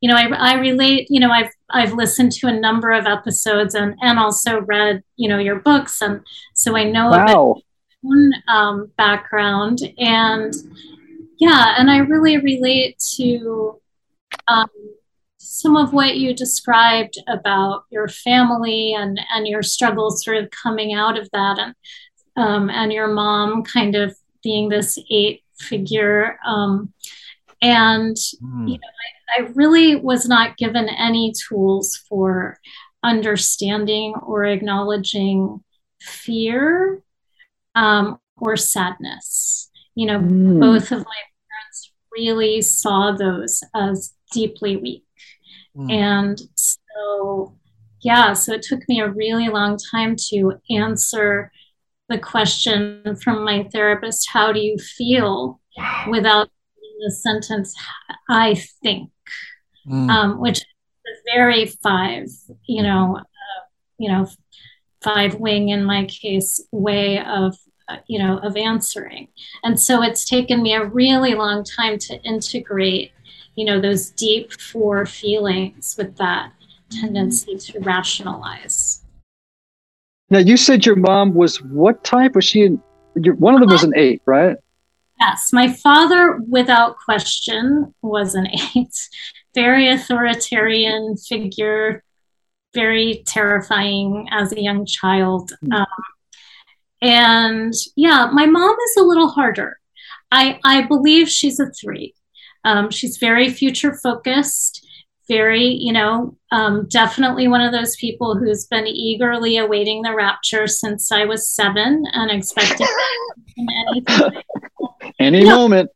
you 0.00 0.10
know 0.10 0.16
I, 0.16 0.26
I 0.28 0.54
relate 0.54 1.06
you 1.10 1.20
know 1.20 1.30
i've 1.30 1.50
i've 1.70 1.92
listened 1.92 2.32
to 2.32 2.48
a 2.48 2.58
number 2.58 2.90
of 2.90 3.06
episodes 3.06 3.74
and 3.74 3.94
and 4.00 4.18
also 4.18 4.60
read 4.62 5.02
you 5.16 5.28
know 5.28 5.38
your 5.38 5.60
books 5.60 6.00
and 6.00 6.22
so 6.54 6.76
i 6.76 6.84
know 6.84 7.10
wow. 7.10 7.56
own 8.04 8.32
um, 8.48 8.90
background 8.96 9.78
and 9.98 10.54
yeah, 11.42 11.74
and 11.76 11.90
I 11.90 11.96
really 11.96 12.36
relate 12.38 13.02
to 13.16 13.80
um, 14.46 14.70
some 15.38 15.76
of 15.76 15.92
what 15.92 16.16
you 16.16 16.32
described 16.34 17.18
about 17.26 17.82
your 17.90 18.06
family 18.06 18.94
and 18.94 19.20
and 19.34 19.48
your 19.48 19.64
struggles, 19.64 20.24
sort 20.24 20.36
of 20.36 20.50
coming 20.50 20.94
out 20.94 21.18
of 21.18 21.28
that, 21.32 21.58
and 21.58 21.74
um, 22.36 22.70
and 22.70 22.92
your 22.92 23.08
mom 23.08 23.64
kind 23.64 23.96
of 23.96 24.16
being 24.44 24.68
this 24.68 24.96
eight 25.10 25.42
figure. 25.58 26.38
Um, 26.46 26.92
and 27.60 28.16
mm. 28.16 28.68
you 28.68 28.74
know, 28.74 28.88
I, 29.36 29.42
I 29.42 29.46
really 29.56 29.96
was 29.96 30.28
not 30.28 30.56
given 30.56 30.88
any 30.88 31.32
tools 31.48 32.00
for 32.08 32.60
understanding 33.02 34.14
or 34.24 34.44
acknowledging 34.44 35.64
fear 36.00 37.02
um, 37.74 38.20
or 38.36 38.56
sadness. 38.56 39.70
You 39.96 40.06
know, 40.06 40.20
mm. 40.20 40.60
both 40.60 40.92
of 40.92 41.00
my 41.00 41.22
really 42.12 42.62
saw 42.62 43.12
those 43.12 43.62
as 43.74 44.12
deeply 44.32 44.76
weak 44.76 45.04
Mm. 45.76 45.90
And 45.90 46.42
so, 46.54 47.56
yeah, 48.00 48.32
so 48.32 48.52
it 48.52 48.62
took 48.62 48.80
me 48.88 49.00
a 49.00 49.10
really 49.10 49.48
long 49.48 49.78
time 49.90 50.16
to 50.30 50.54
answer 50.70 51.50
the 52.08 52.18
question 52.18 53.16
from 53.22 53.42
my 53.42 53.66
therapist 53.72 54.28
how 54.30 54.52
do 54.52 54.60
you 54.60 54.76
feel 54.76 55.58
wow. 55.78 56.04
without 56.10 56.50
the 57.00 57.10
sentence 57.10 57.74
i 58.28 58.54
think 58.82 59.10
mm. 59.86 60.10
um, 60.10 60.38
which 60.38 60.58
is 60.58 61.18
very 61.32 61.64
five 61.82 62.26
you 62.66 62.82
know 62.82 63.16
uh, 63.16 63.62
you 63.96 64.10
know 64.10 64.26
five 65.00 65.36
wing 65.36 65.70
in 65.70 65.84
my 65.84 66.04
case 66.04 66.60
way 66.70 67.18
of 67.24 67.56
you 68.06 68.18
know 68.18 68.38
of 68.38 68.56
answering. 68.56 69.28
And 69.62 69.78
so 69.78 70.02
it's 70.02 70.28
taken 70.28 70.62
me 70.62 70.74
a 70.74 70.84
really 70.84 71.34
long 71.34 71.64
time 71.64 71.98
to 71.98 72.20
integrate 72.22 73.12
you 73.54 73.64
know 73.64 73.80
those 73.80 74.10
deep 74.10 74.52
four 74.52 75.06
feelings 75.06 75.94
with 75.98 76.16
that 76.16 76.52
tendency 76.90 77.56
to 77.56 77.80
rationalize. 77.80 79.02
Now 80.30 80.38
you 80.38 80.56
said 80.56 80.86
your 80.86 80.96
mom 80.96 81.34
was 81.34 81.62
what 81.62 82.02
type? 82.04 82.34
Was 82.34 82.44
she 82.44 82.68
one 83.14 83.54
of 83.54 83.60
them 83.60 83.70
was 83.70 83.84
an 83.84 83.92
eight 83.96 84.22
right? 84.26 84.56
Yes 85.20 85.52
my 85.52 85.72
father 85.72 86.40
without 86.48 86.96
question 86.98 87.94
was 88.02 88.34
an 88.34 88.48
eight. 88.74 89.08
Very 89.54 89.88
authoritarian 89.88 91.14
figure 91.18 92.02
very 92.74 93.22
terrifying 93.26 94.28
as 94.30 94.52
a 94.52 94.60
young 94.60 94.86
child. 94.86 95.52
Hmm. 95.60 95.72
Um, 95.72 95.86
and 97.02 97.74
yeah, 97.96 98.30
my 98.32 98.46
mom 98.46 98.76
is 98.86 98.96
a 98.96 99.04
little 99.04 99.28
harder. 99.28 99.78
I, 100.30 100.60
I 100.64 100.82
believe 100.82 101.28
she's 101.28 101.60
a 101.60 101.70
three. 101.70 102.14
Um, 102.64 102.90
she's 102.90 103.18
very 103.18 103.50
future 103.50 103.98
focused, 104.02 104.86
very, 105.28 105.64
you 105.64 105.92
know, 105.92 106.36
um, 106.52 106.86
definitely 106.88 107.48
one 107.48 107.60
of 107.60 107.72
those 107.72 107.96
people 107.96 108.38
who's 108.38 108.66
been 108.66 108.86
eagerly 108.86 109.58
awaiting 109.58 110.02
the 110.02 110.14
rapture 110.14 110.68
since 110.68 111.10
I 111.10 111.24
was 111.24 111.50
seven 111.50 112.04
and 112.12 112.30
expecting 112.30 112.86
anything. 113.88 114.42
Any 115.18 115.44
moment. 115.44 115.90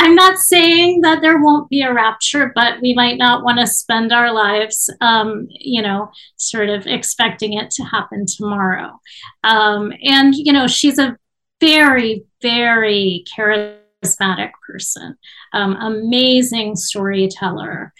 I'm 0.00 0.14
not 0.14 0.38
saying 0.38 1.02
that 1.02 1.20
there 1.20 1.42
won't 1.42 1.68
be 1.68 1.82
a 1.82 1.92
rapture, 1.92 2.52
but 2.54 2.80
we 2.80 2.94
might 2.94 3.18
not 3.18 3.44
want 3.44 3.58
to 3.58 3.66
spend 3.66 4.14
our 4.14 4.32
lives, 4.32 4.88
um, 5.02 5.46
you 5.50 5.82
know, 5.82 6.10
sort 6.36 6.70
of 6.70 6.86
expecting 6.86 7.52
it 7.52 7.70
to 7.72 7.84
happen 7.84 8.24
tomorrow. 8.26 8.98
Um, 9.44 9.92
and, 10.02 10.34
you 10.34 10.54
know, 10.54 10.66
she's 10.66 10.98
a 10.98 11.18
very, 11.60 12.24
very 12.40 13.26
charismatic 13.36 14.52
person, 14.66 15.18
um, 15.52 15.76
amazing 15.76 16.76
storyteller. 16.76 17.92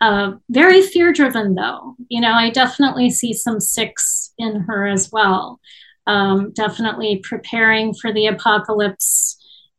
Uh, 0.00 0.32
very 0.50 0.82
fear 0.82 1.12
driven, 1.12 1.54
though. 1.54 1.94
You 2.08 2.20
know, 2.20 2.32
I 2.32 2.50
definitely 2.50 3.10
see 3.10 3.32
some 3.32 3.60
six 3.60 4.32
in 4.38 4.62
her 4.62 4.88
as 4.88 5.12
well. 5.12 5.60
Um, 6.08 6.50
definitely 6.52 7.22
preparing 7.22 7.94
for 7.94 8.12
the 8.12 8.26
apocalypse 8.26 9.33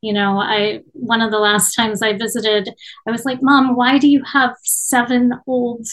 you 0.05 0.13
know 0.13 0.39
i 0.39 0.81
one 0.93 1.21
of 1.21 1.31
the 1.31 1.39
last 1.39 1.73
times 1.73 2.01
i 2.01 2.13
visited 2.13 2.69
i 3.07 3.11
was 3.11 3.25
like 3.25 3.41
mom 3.41 3.75
why 3.75 3.97
do 3.97 4.07
you 4.07 4.21
have 4.23 4.55
seven 4.63 5.33
old 5.47 5.85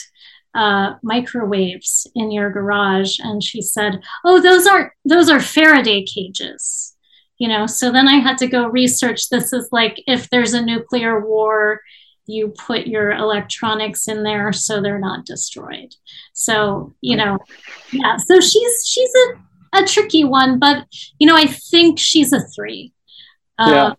uh, 0.54 0.94
microwaves 1.02 2.06
in 2.14 2.30
your 2.30 2.50
garage? 2.50 3.18
And 3.20 3.42
she 3.42 3.62
said 3.62 4.02
oh 4.24 4.40
those 4.40 4.66
aren't 4.66 4.92
those 5.04 5.30
are 5.30 5.40
faraday 5.40 6.04
cages. 6.04 6.94
You 7.38 7.48
know 7.48 7.66
so 7.66 7.90
then 7.90 8.06
i 8.06 8.18
had 8.18 8.38
to 8.38 8.46
go 8.46 8.68
research 8.68 9.28
this 9.28 9.52
is 9.52 9.68
like 9.72 10.00
if 10.06 10.28
there's 10.30 10.54
a 10.54 10.64
nuclear 10.64 11.26
war 11.26 11.80
you 12.26 12.54
put 12.66 12.86
your 12.86 13.10
electronics 13.10 14.06
in 14.06 14.22
there 14.22 14.52
so 14.52 14.80
they're 14.80 14.98
not 15.10 15.26
destroyed. 15.26 15.94
So 16.34 16.94
you 17.00 17.16
know 17.16 17.38
yeah 17.90 18.16
so 18.18 18.40
she's 18.40 18.86
she's 18.86 19.12
a, 19.24 19.80
a 19.80 19.86
tricky 19.86 20.24
one 20.24 20.58
but 20.58 20.86
you 21.18 21.26
know 21.26 21.36
i 21.36 21.46
think 21.46 21.98
she's 21.98 22.32
a 22.32 22.40
three. 22.54 22.92
Uh, 23.58 23.94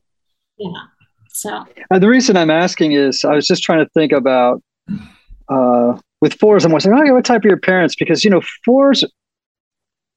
yeah. 0.57 0.71
So 1.29 1.65
uh, 1.91 1.99
the 1.99 2.07
reason 2.07 2.37
I'm 2.37 2.51
asking 2.51 2.91
is 2.91 3.25
I 3.25 3.33
was 3.33 3.47
just 3.47 3.63
trying 3.63 3.79
to 3.79 3.89
think 3.93 4.11
about 4.11 4.61
uh, 5.49 5.97
with 6.21 6.35
fours. 6.35 6.63
I'm 6.63 6.71
like, 6.71 6.85
oh, 6.85 7.13
what 7.13 7.25
type 7.25 7.41
of 7.41 7.45
your 7.45 7.59
parents? 7.59 7.95
Because 7.95 8.23
you 8.23 8.29
know, 8.29 8.41
fours 8.63 9.03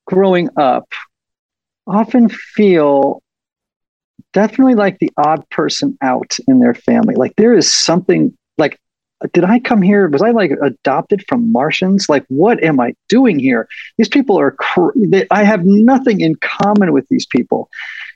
growing 0.06 0.48
up 0.56 0.88
often 1.86 2.28
feel 2.28 3.22
definitely 4.32 4.74
like 4.74 4.98
the 4.98 5.10
odd 5.16 5.48
person 5.50 5.96
out 6.02 6.36
in 6.46 6.60
their 6.60 6.74
family. 6.74 7.14
Like 7.14 7.34
there 7.36 7.54
is 7.54 7.74
something 7.74 8.36
like 8.58 8.78
did 9.32 9.44
I 9.44 9.58
come 9.58 9.80
here? 9.80 10.08
Was 10.08 10.22
I 10.22 10.30
like 10.30 10.50
adopted 10.62 11.24
from 11.26 11.50
Martians? 11.50 12.06
Like, 12.08 12.24
what 12.28 12.62
am 12.62 12.78
I 12.78 12.94
doing 13.08 13.38
here? 13.38 13.66
These 13.96 14.08
people 14.08 14.38
are, 14.38 14.50
cr- 14.50 14.90
they, 14.94 15.26
I 15.30 15.42
have 15.42 15.64
nothing 15.64 16.20
in 16.20 16.34
common 16.36 16.92
with 16.92 17.08
these 17.08 17.24
people. 17.24 17.70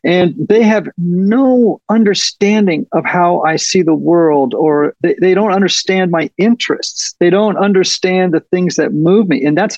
And 0.04 0.34
they 0.48 0.62
have 0.62 0.88
no 0.96 1.80
understanding 1.88 2.86
of 2.92 3.04
how 3.04 3.42
I 3.42 3.56
see 3.56 3.82
the 3.82 3.94
world, 3.94 4.54
or 4.54 4.94
they, 5.02 5.14
they 5.20 5.34
don't 5.34 5.52
understand 5.52 6.10
my 6.10 6.30
interests. 6.38 7.14
They 7.20 7.30
don't 7.30 7.58
understand 7.58 8.32
the 8.32 8.40
things 8.40 8.76
that 8.76 8.92
move 8.92 9.28
me. 9.28 9.44
And 9.44 9.58
that's 9.58 9.76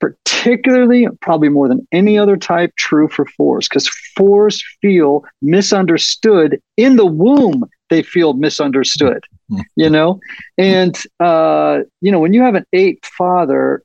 particularly, 0.00 1.08
probably 1.20 1.48
more 1.48 1.68
than 1.68 1.86
any 1.90 2.18
other 2.18 2.36
type, 2.36 2.72
true 2.76 3.08
for 3.08 3.26
fours, 3.26 3.68
because 3.68 3.88
fours 4.16 4.62
feel 4.82 5.24
misunderstood 5.40 6.60
in 6.76 6.96
the 6.96 7.06
womb. 7.06 7.64
They 7.90 8.02
feel 8.02 8.34
misunderstood, 8.34 9.24
hmm. 9.48 9.60
you 9.76 9.90
know? 9.90 10.20
And, 10.58 11.00
uh, 11.20 11.80
you 12.00 12.12
know, 12.12 12.20
when 12.20 12.32
you 12.32 12.42
have 12.42 12.54
an 12.54 12.66
eight 12.72 13.04
father, 13.04 13.82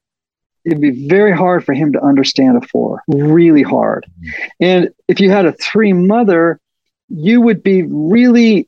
it'd 0.66 0.82
be 0.82 1.08
very 1.08 1.36
hard 1.36 1.66
for 1.66 1.74
him 1.74 1.94
to 1.94 2.02
understand 2.02 2.58
a 2.58 2.68
four, 2.68 3.04
really 3.08 3.64
hard. 3.64 4.06
And 4.60 4.90
if 5.08 5.20
you 5.20 5.30
had 5.30 5.46
a 5.46 5.54
three 5.54 5.94
mother, 5.94 6.60
you 7.10 7.42
would 7.42 7.64
be 7.64 7.84
really 7.84 8.68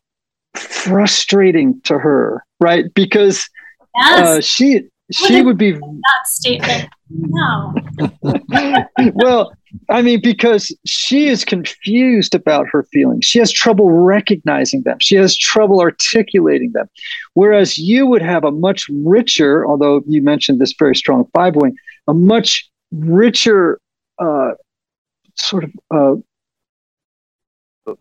frustrating 0.56 1.82
to 1.82 1.98
her, 1.98 2.46
right? 2.60 2.94
Because 2.94 3.50
yes. 3.96 4.28
uh, 4.28 4.42
she 4.42 4.84
she 5.12 5.42
would 5.42 5.58
be 5.58 5.72
that 5.72 6.26
statement. 6.26 6.90
No. 7.10 7.74
well, 9.14 9.54
I 9.90 10.02
mean, 10.02 10.22
because 10.22 10.76
she 10.86 11.28
is 11.28 11.46
confused 11.46 12.36
about 12.36 12.68
her 12.68 12.84
feelings. 12.84 13.26
She 13.26 13.40
has 13.40 13.52
trouble 13.52 13.90
recognizing 13.90 14.84
them. 14.84 14.98
She 15.00 15.16
has 15.16 15.38
trouble 15.38 15.82
articulating 15.82 16.72
them. 16.74 16.90
Whereas 17.34 17.78
you 17.78 18.06
would 18.08 18.22
have 18.22 18.44
a 18.44 18.52
much 18.52 18.86
richer, 18.90 19.66
although 19.66 20.02
you 20.08 20.22
mentioned 20.22 20.60
this 20.60 20.74
very 20.78 20.96
strong 20.96 21.26
five 21.34 21.56
wing, 21.56 21.76
a 22.08 22.14
much 22.14 22.70
richer 22.92 23.80
uh, 24.20 24.52
sort 25.36 25.64
of 25.64 26.24
uh, 27.88 27.94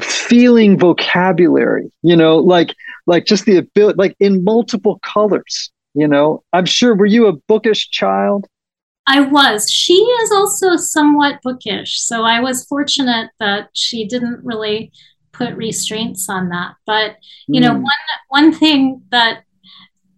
feeling 0.00 0.78
vocabulary. 0.78 1.90
You 2.02 2.16
know, 2.16 2.38
like 2.38 2.74
like 3.06 3.26
just 3.26 3.44
the 3.44 3.56
ability, 3.56 3.96
like 3.96 4.16
in 4.20 4.44
multiple 4.44 4.98
colors. 5.02 5.70
You 5.94 6.06
know, 6.06 6.42
I'm 6.52 6.66
sure. 6.66 6.94
Were 6.94 7.06
you 7.06 7.26
a 7.26 7.32
bookish 7.32 7.88
child? 7.90 8.46
I 9.06 9.20
was. 9.20 9.70
She 9.70 9.94
is 9.94 10.32
also 10.32 10.76
somewhat 10.76 11.40
bookish. 11.42 12.00
So 12.00 12.24
I 12.24 12.40
was 12.40 12.66
fortunate 12.66 13.30
that 13.38 13.70
she 13.72 14.06
didn't 14.06 14.44
really 14.44 14.92
put 15.32 15.54
restraints 15.54 16.28
on 16.28 16.48
that. 16.48 16.74
But 16.86 17.16
you 17.46 17.60
mm. 17.60 17.64
know, 17.64 17.74
hmm. 17.74 17.82
one 17.82 17.92
one 18.28 18.52
thing 18.52 19.02
that 19.10 19.44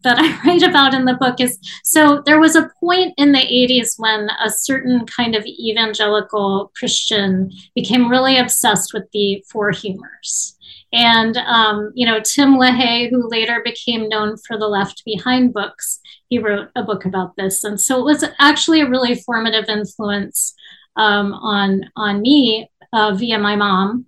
that 0.05 0.19
I 0.19 0.41
write 0.47 0.63
about 0.63 0.95
in 0.95 1.05
the 1.05 1.15
book 1.15 1.41
is 1.41 1.59
so 1.85 2.23
there 2.25 2.41
was 2.41 2.57
a 2.57 2.71
point 2.81 3.15
in 3.17 3.33
the 3.33 3.39
80s 3.39 3.99
when 3.99 4.31
a 4.45 4.51
certain 4.51 5.05
kind 5.07 5.35
of 5.35 5.45
evangelical 5.45 6.73
Christian 6.77 7.51
became 7.75 8.09
really 8.09 8.39
obsessed 8.39 8.95
with 8.95 9.05
the 9.13 9.45
four 9.51 9.71
humors. 9.71 10.57
And, 10.93 11.37
um, 11.37 11.93
you 11.95 12.07
know, 12.07 12.21
Tim 12.21 12.55
LaHaye, 12.55 13.11
who 13.11 13.29
later 13.29 13.61
became 13.65 14.09
known 14.09 14.37
for 14.47 14.59
the 14.59 14.69
Left 14.69 15.03
Behind 15.05 15.53
books, 15.53 16.01
he 16.29 16.39
wrote 16.39 16.69
a 16.75 16.83
book 16.83 17.05
about 17.05 17.37
this. 17.37 17.65
And 17.65 17.81
so 17.81 17.99
it 18.01 18.05
was 18.05 18.25
actually 18.39 18.81
a 18.81 18.89
really 18.89 19.17
formative 19.17 19.69
influence 19.69 20.55
um, 20.97 21.35
on, 21.35 21.83
on 21.97 22.23
me 22.23 22.71
uh, 22.93 23.15
via 23.15 23.39
my 23.39 23.57
mom. 23.57 24.07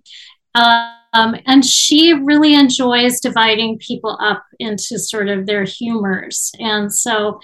Um, 0.55 1.35
and 1.45 1.65
she 1.65 2.13
really 2.13 2.53
enjoys 2.53 3.19
dividing 3.19 3.79
people 3.79 4.17
up 4.21 4.43
into 4.59 4.97
sort 4.97 5.29
of 5.29 5.45
their 5.45 5.63
humors. 5.63 6.51
And 6.59 6.93
so, 6.93 7.39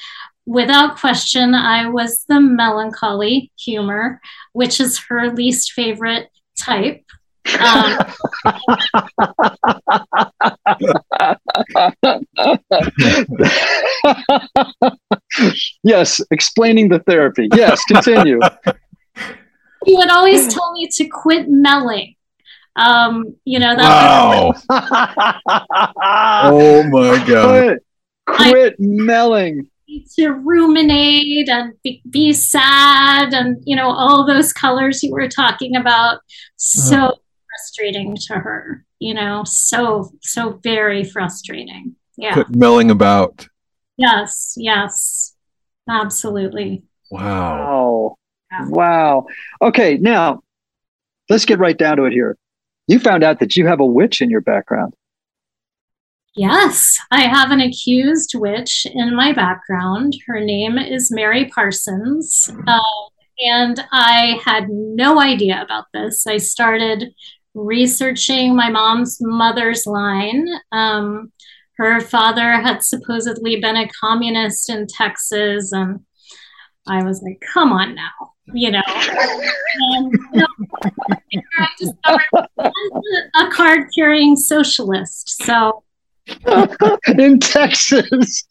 without 0.46 0.98
question, 0.98 1.54
I 1.54 1.90
was 1.90 2.26
the 2.30 2.40
melancholy 2.40 3.52
humor, 3.60 4.22
which 4.54 4.80
is 4.80 5.00
her 5.10 5.30
least 5.30 5.74
favorite 5.74 6.30
type. 6.58 7.04
Um, 7.56 7.98
yes, 15.84 16.22
explaining 16.32 16.90
the 16.90 17.00
therapy. 17.08 17.50
Yes, 17.54 17.84
continue. 17.86 18.40
He 19.86 19.96
would 19.96 20.10
always 20.10 20.54
tell 20.54 20.74
me 20.74 20.90
to 20.94 21.08
quit 21.08 21.48
melling. 21.48 22.16
Um, 22.76 23.36
you 23.46 23.60
know, 23.60 23.76
that 23.76 23.84
wow. 23.84 24.54
oh 26.52 26.84
my 26.84 27.26
god. 27.28 27.78
quit 28.26 28.74
I, 28.74 28.76
melling 28.78 29.70
to 30.16 30.30
ruminate 30.30 31.48
and 31.50 31.74
be, 31.84 32.02
be, 32.10 32.34
sad 32.34 33.34
and 33.34 33.58
you 33.66 33.76
know 33.76 33.90
all 33.90 34.28
those 34.28 34.52
colors 34.52 35.02
you 35.02 35.12
were 35.12 35.30
talking 35.30 35.76
about 35.76 36.20
so 36.58 36.96
uh-huh. 36.96 37.14
Frustrating 37.58 38.16
to 38.28 38.36
her 38.36 38.86
you 39.00 39.14
know? 39.14 39.44
So 39.46 40.12
so 40.22 40.60
very 40.64 41.04
frustrating. 41.04 41.96
Yeah. 42.18 42.34
Quit 42.34 42.56
milling 42.56 42.92
about. 42.92 43.48
Yes 43.98 44.56
yes. 44.58 45.36
Absolutely. 45.90 46.84
Wow. 47.10 47.22
Wow. 47.22 48.16
Yeah. 48.52 48.70
wow. 48.70 49.26
Okay 49.62 49.98
now 49.98 50.42
let's 51.30 51.46
get 51.46 51.60
right 51.60 51.78
down 51.78 51.98
to 51.98 52.06
it 52.06 52.14
here. 52.14 52.38
You 52.88 53.00
found 53.00 53.24
out 53.24 53.40
that 53.40 53.56
you 53.56 53.68
have 53.68 53.80
a 53.80 53.86
witch 53.86 54.22
in 54.22 54.30
your 54.30 54.42
background. 54.42 54.94
Yes, 56.36 57.00
I 57.10 57.22
have 57.22 57.50
an 57.50 57.62
accused 57.62 58.34
witch 58.36 58.86
in 58.94 59.16
my 59.16 59.34
background. 59.34 60.16
Her 60.28 60.40
name 60.40 60.78
is 60.78 61.12
Mary 61.12 61.46
Parsons. 61.46 62.50
Um, 62.68 63.10
and 63.40 63.84
I 63.92 64.40
had 64.46 64.70
no 64.70 65.20
idea 65.20 65.62
about 65.62 65.86
this. 65.94 66.28
I 66.28 66.38
started 66.38 67.12
researching 67.54 68.56
my 68.56 68.70
mom's 68.70 69.18
mother's 69.20 69.86
line. 69.86 70.48
Um, 70.72 71.32
her 71.78 72.00
father 72.00 72.54
had 72.54 72.84
supposedly 72.84 73.60
been 73.60 73.78
a 73.78 73.88
communist 74.02 74.70
in 74.70 74.88
Texas. 74.88 75.72
And 75.72 76.00
I 76.88 77.04
was 77.04 77.22
like, 77.22 77.42
come 77.54 77.72
on 77.72 77.96
now, 77.96 78.32
you 78.54 78.72
know. 78.72 78.82
and, 78.88 80.12
you 80.12 80.42
know 80.42 80.48
I 81.60 81.68
discovered 81.78 82.48
a 83.36 83.50
card 83.52 83.88
carrying 83.96 84.36
socialist. 84.36 85.44
So 85.44 85.84
in 87.18 87.40
Texas. 87.40 88.48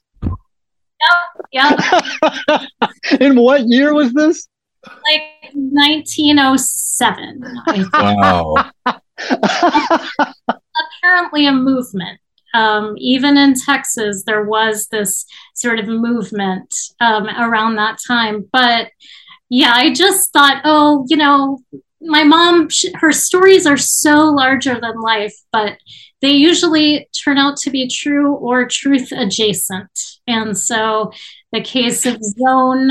Yep, 1.53 1.79
yep. 1.81 2.61
In 3.21 3.37
what 3.37 3.63
year 3.67 3.95
was 3.95 4.13
this? 4.13 4.49
Like 4.87 5.53
1907. 5.55 7.43
Wow. 7.93 8.55
Apparently, 11.03 11.47
a 11.47 11.53
movement. 11.53 12.21
Um, 12.55 12.95
even 12.99 13.37
in 13.37 13.55
Texas, 13.55 14.23
there 14.25 14.45
was 14.45 14.89
this 14.89 15.27
sort 15.55 15.79
of 15.79 15.87
movement 15.87 16.75
um, 17.01 17.27
around 17.27 17.77
that 17.77 17.99
time. 18.07 18.49
But 18.53 18.91
yeah, 19.51 19.73
I 19.75 19.93
just 19.93 20.33
thought, 20.33 20.63
oh, 20.65 21.05
you 21.09 21.17
know, 21.17 21.59
my 22.01 22.25
mom, 22.25 22.69
her 22.95 23.13
stories 23.13 23.67
are 23.67 23.77
so 23.77 24.31
larger 24.31 24.79
than 24.81 25.01
life, 25.01 25.35
but 25.53 25.79
they 26.23 26.31
usually 26.31 27.09
turn 27.25 27.39
out 27.39 27.57
to 27.59 27.71
be 27.71 27.89
true 27.89 28.35
or 28.35 28.67
truth 28.67 29.13
adjacent. 29.13 29.91
And 30.27 30.57
so 30.57 31.13
the 31.57 31.65
case 31.65 32.05
of 32.07 32.23
Zone, 32.23 32.91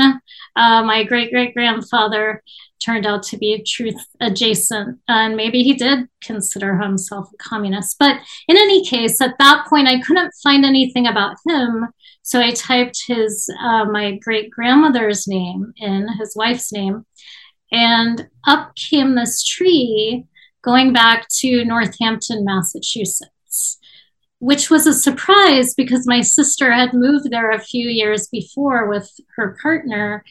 uh, 0.56 0.82
my 0.82 1.04
great 1.04 1.30
great 1.32 1.54
grandfather, 1.54 2.42
turned 2.78 3.06
out 3.06 3.22
to 3.22 3.38
be 3.38 3.62
truth 3.62 4.06
adjacent. 4.20 4.98
And 5.08 5.36
maybe 5.36 5.62
he 5.62 5.74
did 5.74 6.08
consider 6.22 6.76
himself 6.76 7.28
a 7.32 7.36
communist. 7.36 7.96
But 7.98 8.16
in 8.48 8.56
any 8.56 8.84
case, 8.84 9.20
at 9.20 9.38
that 9.38 9.66
point, 9.68 9.88
I 9.88 10.00
couldn't 10.00 10.32
find 10.42 10.64
anything 10.64 11.06
about 11.06 11.36
him. 11.46 11.86
So 12.22 12.40
I 12.40 12.50
typed 12.50 13.04
his, 13.06 13.48
uh, 13.60 13.84
my 13.86 14.18
great 14.18 14.50
grandmother's 14.50 15.26
name 15.26 15.72
in, 15.78 16.08
his 16.18 16.34
wife's 16.36 16.72
name. 16.72 17.06
And 17.72 18.28
up 18.46 18.74
came 18.76 19.14
this 19.14 19.42
tree 19.42 20.24
going 20.62 20.92
back 20.92 21.26
to 21.38 21.64
Northampton, 21.64 22.44
Massachusetts, 22.44 23.78
which 24.46 24.70
was 24.70 24.86
a 24.86 24.94
surprise 24.94 25.74
because 25.74 26.06
my 26.06 26.20
sister 26.20 26.70
had 26.70 26.94
moved 26.94 27.32
there 27.32 27.50
a 27.50 27.58
few 27.58 27.88
years 27.88 28.28
before 28.28 28.88
with 28.88 29.10
her 29.34 29.58
partner, 29.60 30.22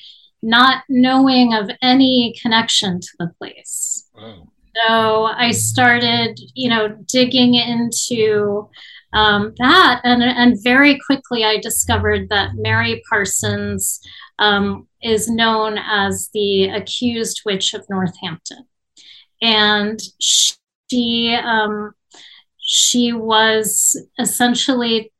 not 0.41 0.86
knowing 0.88 1.54
of 1.54 1.69
any 1.82 2.34
connection 2.41 3.01
to 3.01 3.10
the 3.19 3.30
place. 3.38 4.08
Wow. 4.15 4.47
So 4.73 5.23
I 5.25 5.51
started, 5.51 6.39
you 6.54 6.69
know, 6.69 6.95
digging 7.12 7.56
into 7.56 8.69
um, 9.12 9.54
that, 9.58 9.99
and, 10.06 10.23
and 10.23 10.63
very 10.63 10.97
quickly 11.06 11.43
I 11.43 11.58
discovered 11.58 12.30
that 12.30 12.56
Mary 12.56 13.04
Parsons 13.10 13.99
um, 14.39 14.88
is 15.04 15.28
known 15.28 15.78
as 15.78 16.30
the 16.34 16.69
accused 16.69 17.41
witch 17.45 17.73
of 17.73 17.86
Northampton 17.89 18.65
and 19.41 19.99
she 20.19 21.36
um, 21.36 21.91
she 22.65 23.13
was 23.13 23.95
essentially 24.19 25.12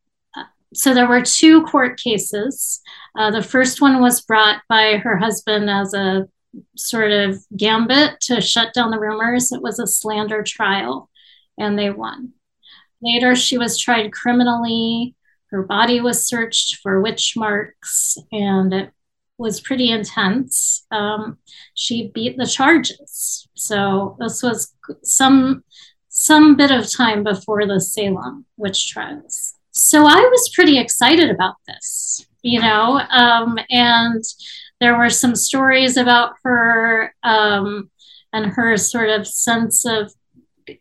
so 0.74 0.94
there 0.94 1.08
were 1.08 1.22
two 1.22 1.64
court 1.64 2.00
cases. 2.00 2.82
Uh, 3.18 3.32
the 3.32 3.42
first 3.42 3.82
one 3.82 4.02
was 4.02 4.22
brought 4.22 4.62
by 4.68 4.98
her 4.98 5.18
husband 5.18 5.70
as 5.70 5.94
a 5.94 6.28
sort 6.76 7.12
of 7.12 7.38
gambit 7.56 8.20
to 8.22 8.42
shut 8.42 8.74
down 8.74 8.92
the 8.92 9.00
rumors. 9.00 9.52
It 9.52 9.62
was 9.62 9.80
a 9.80 9.88
slander 9.88 10.44
trial, 10.44 11.10
and 11.58 11.78
they 11.78 11.90
won. 11.90 12.34
Later, 13.02 13.36
she 13.36 13.58
was 13.58 13.80
tried 13.80 14.12
criminally. 14.12 15.16
Her 15.52 15.64
body 15.64 16.02
was 16.02 16.28
searched 16.28 16.78
for 16.82 17.02
witch 17.02 17.34
marks, 17.38 18.18
and 18.32 18.74
it 18.74 18.92
was 19.38 19.62
pretty 19.62 19.92
intense. 19.92 20.86
Um, 20.92 21.38
she 21.74 22.12
beat 22.14 22.38
the 22.38 22.48
charges. 22.48 23.48
So 23.54 24.18
this 24.20 24.42
was 24.42 24.74
some 25.04 25.64
some 26.18 26.56
bit 26.56 26.72
of 26.72 26.90
time 26.90 27.26
before 27.26 27.68
the 27.68 27.82
Salem 27.82 28.46
witch 28.56 28.90
trials. 28.90 29.54
So 29.72 30.06
I 30.06 30.16
was 30.16 30.50
pretty 30.56 30.80
excited 30.80 31.30
about 31.30 31.56
this, 31.68 32.26
you 32.42 32.62
know, 32.62 33.02
um, 33.10 33.60
and 33.70 34.24
there 34.80 34.98
were 34.98 35.10
some 35.10 35.36
stories 35.36 35.98
about 35.98 36.36
her 36.44 37.14
um, 37.24 37.92
and 38.32 38.46
her 38.46 38.78
sort 38.78 39.10
of 39.10 39.28
sense 39.28 39.86
of 39.86 40.14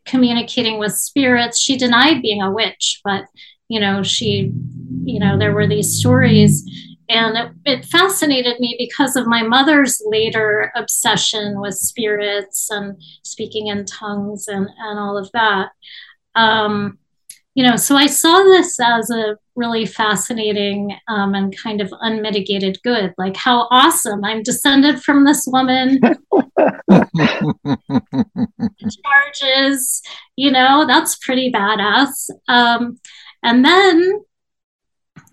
communicating 0.07 0.79
with 0.79 0.95
spirits. 0.95 1.59
She 1.59 1.77
denied 1.77 2.23
being 2.23 2.41
a 2.41 2.53
witch, 2.53 3.01
but 3.03 3.25
you 3.67 3.81
know, 3.81 4.05
she, 4.05 4.53
you 5.05 5.19
know, 5.19 5.37
there 5.37 5.53
were 5.53 5.67
these 5.67 5.99
stories 5.99 6.94
and 7.09 7.37
it, 7.37 7.53
it, 7.65 7.85
fascinated 7.85 8.61
me 8.61 8.77
because 8.79 9.17
of 9.17 9.27
my 9.27 9.43
mother's 9.43 10.01
later 10.07 10.73
obsession 10.75 11.61
with 11.61 11.75
spirits 11.75 12.71
and 12.71 13.01
speaking 13.23 13.67
in 13.69 13.85
tongues 13.85 14.49
and, 14.49 14.69
and 14.79 14.99
all 14.99 15.19
of 15.19 15.31
that. 15.33 15.71
Um, 16.35 16.99
you 17.55 17.63
know, 17.63 17.77
so 17.77 17.95
I 17.95 18.07
saw 18.07 18.43
this 18.43 18.81
as 18.81 19.11
a 19.11 19.37
really 19.55 19.87
fascinating 19.87 20.97
um, 21.07 21.35
and 21.35 21.57
kind 21.57 21.81
of 21.81 21.93
unmitigated 22.01 22.81
good. 22.83 23.15
Like, 23.17 23.37
how 23.37 23.69
awesome! 23.71 24.25
I'm 24.25 24.43
descended 24.43 25.01
from 25.03 25.25
this 25.25 25.45
woman. 25.47 26.01
charges, 29.05 30.03
you 30.37 30.51
know, 30.51 30.85
that's 30.87 31.17
pretty 31.17 31.53
badass. 31.53 32.29
Um, 32.49 32.99
and 33.43 33.65
then 33.65 34.21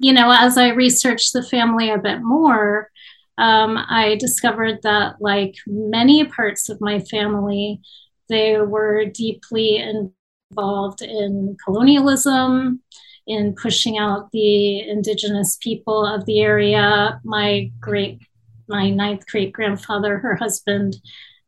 you 0.02 0.14
know, 0.14 0.32
as 0.32 0.58
I 0.58 0.70
researched 0.70 1.34
the 1.34 1.44
family 1.44 1.92
a 1.92 1.98
bit 1.98 2.22
more, 2.22 2.90
um, 3.38 3.78
I 3.78 4.18
discovered 4.20 4.80
that, 4.82 5.22
like 5.22 5.56
many 5.68 6.26
parts 6.26 6.70
of 6.70 6.82
my 6.82 7.00
family, 7.00 7.82
they 8.28 8.58
were 8.58 9.06
deeply 9.06 9.78
involved 9.78 11.02
in 11.02 11.56
colonialism, 11.64 12.82
in 13.28 13.54
pushing 13.54 14.00
out 14.00 14.32
the 14.32 14.80
indigenous 14.90 15.58
people 15.62 16.06
of 16.06 16.26
the 16.26 16.42
area. 16.42 17.22
My 17.24 17.72
great, 17.80 18.22
my 18.68 18.90
ninth 18.90 19.28
great 19.28 19.54
grandfather, 19.54 20.18
her 20.18 20.36
husband, 20.36 20.96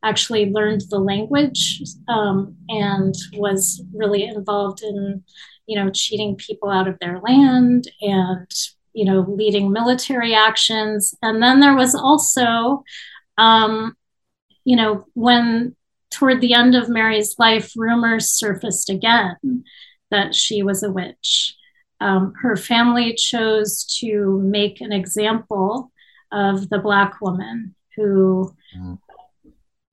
actually 0.04 0.52
learned 0.52 0.82
the 0.89 1.00
language 1.00 1.82
um, 2.08 2.56
and 2.70 3.16
was 3.34 3.82
really 3.94 4.26
involved 4.26 4.84
in 4.84 5.24
you 5.66 5.78
know, 5.78 5.89
cheating 5.92 6.36
people 6.36 6.70
out 6.70 6.88
of 6.88 6.98
their 7.00 7.20
land 7.20 7.89
and, 8.02 8.50
you 8.94 9.06
know, 9.06 9.26
leading 9.28 9.72
military 9.72 10.36
actions. 10.36 11.16
And 11.22 11.42
then 11.42 11.60
there 11.60 11.76
was 11.76 11.96
also, 11.96 12.84
um, 13.38 13.96
you 14.66 14.76
know, 14.76 15.06
when 15.13 15.76
toward 16.12 16.42
the 16.42 16.54
end 16.54 16.76
of 16.76 16.89
Mary's 16.89 17.36
life, 17.39 17.74
rumors 17.76 18.30
surfaced 18.30 18.89
again 18.89 19.63
that 20.12 20.36
she 20.36 20.63
was 20.63 20.84
a 20.84 20.92
witch. 20.92 21.56
Um, 22.00 22.34
her 22.42 22.56
family 22.56 23.16
chose 23.16 23.86
to 24.00 24.39
make 24.44 24.82
an 24.82 24.92
example 24.92 25.92
of 26.32 26.70
the 26.70 26.80
Black 26.80 27.22
woman 27.22 27.76
who 27.96 28.54
mm 28.78 28.98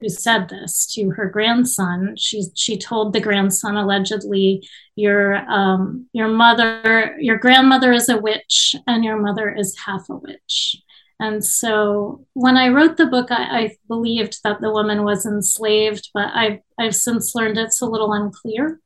who 0.01 0.09
said 0.09 0.49
this 0.49 0.87
to 0.95 1.11
her 1.11 1.29
grandson. 1.29 2.15
She 2.17 2.45
she 2.55 2.79
told 2.79 3.13
the 3.13 3.21
grandson 3.21 3.77
allegedly, 3.77 4.69
"Your 4.97 5.37
um, 5.51 6.07
your 6.13 6.29
mother, 6.29 7.17
your 7.19 7.39
grandmother 7.39 7.93
is 7.93 8.09
a 8.09 8.19
witch, 8.19 8.75
and 8.87 9.05
your 9.05 9.19
mother 9.19 9.55
is 9.55 9.79
half 9.87 10.09
a 10.09 10.17
witch." 10.17 10.77
And 11.21 11.45
so 11.45 12.27
when 12.33 12.57
I 12.57 12.69
wrote 12.69 12.97
the 12.97 13.07
book, 13.07 13.31
I, 13.31 13.61
I 13.61 13.77
believed 13.89 14.39
that 14.43 14.63
the 14.63 14.73
woman 14.73 15.05
was 15.05 15.27
enslaved, 15.27 16.11
but 16.15 16.31
I've 16.35 16.61
I've 16.79 16.97
since 16.97 17.35
learned 17.35 17.59
it's 17.59 17.83
a 17.83 17.87
little 17.87 18.13
unclear 18.13 18.81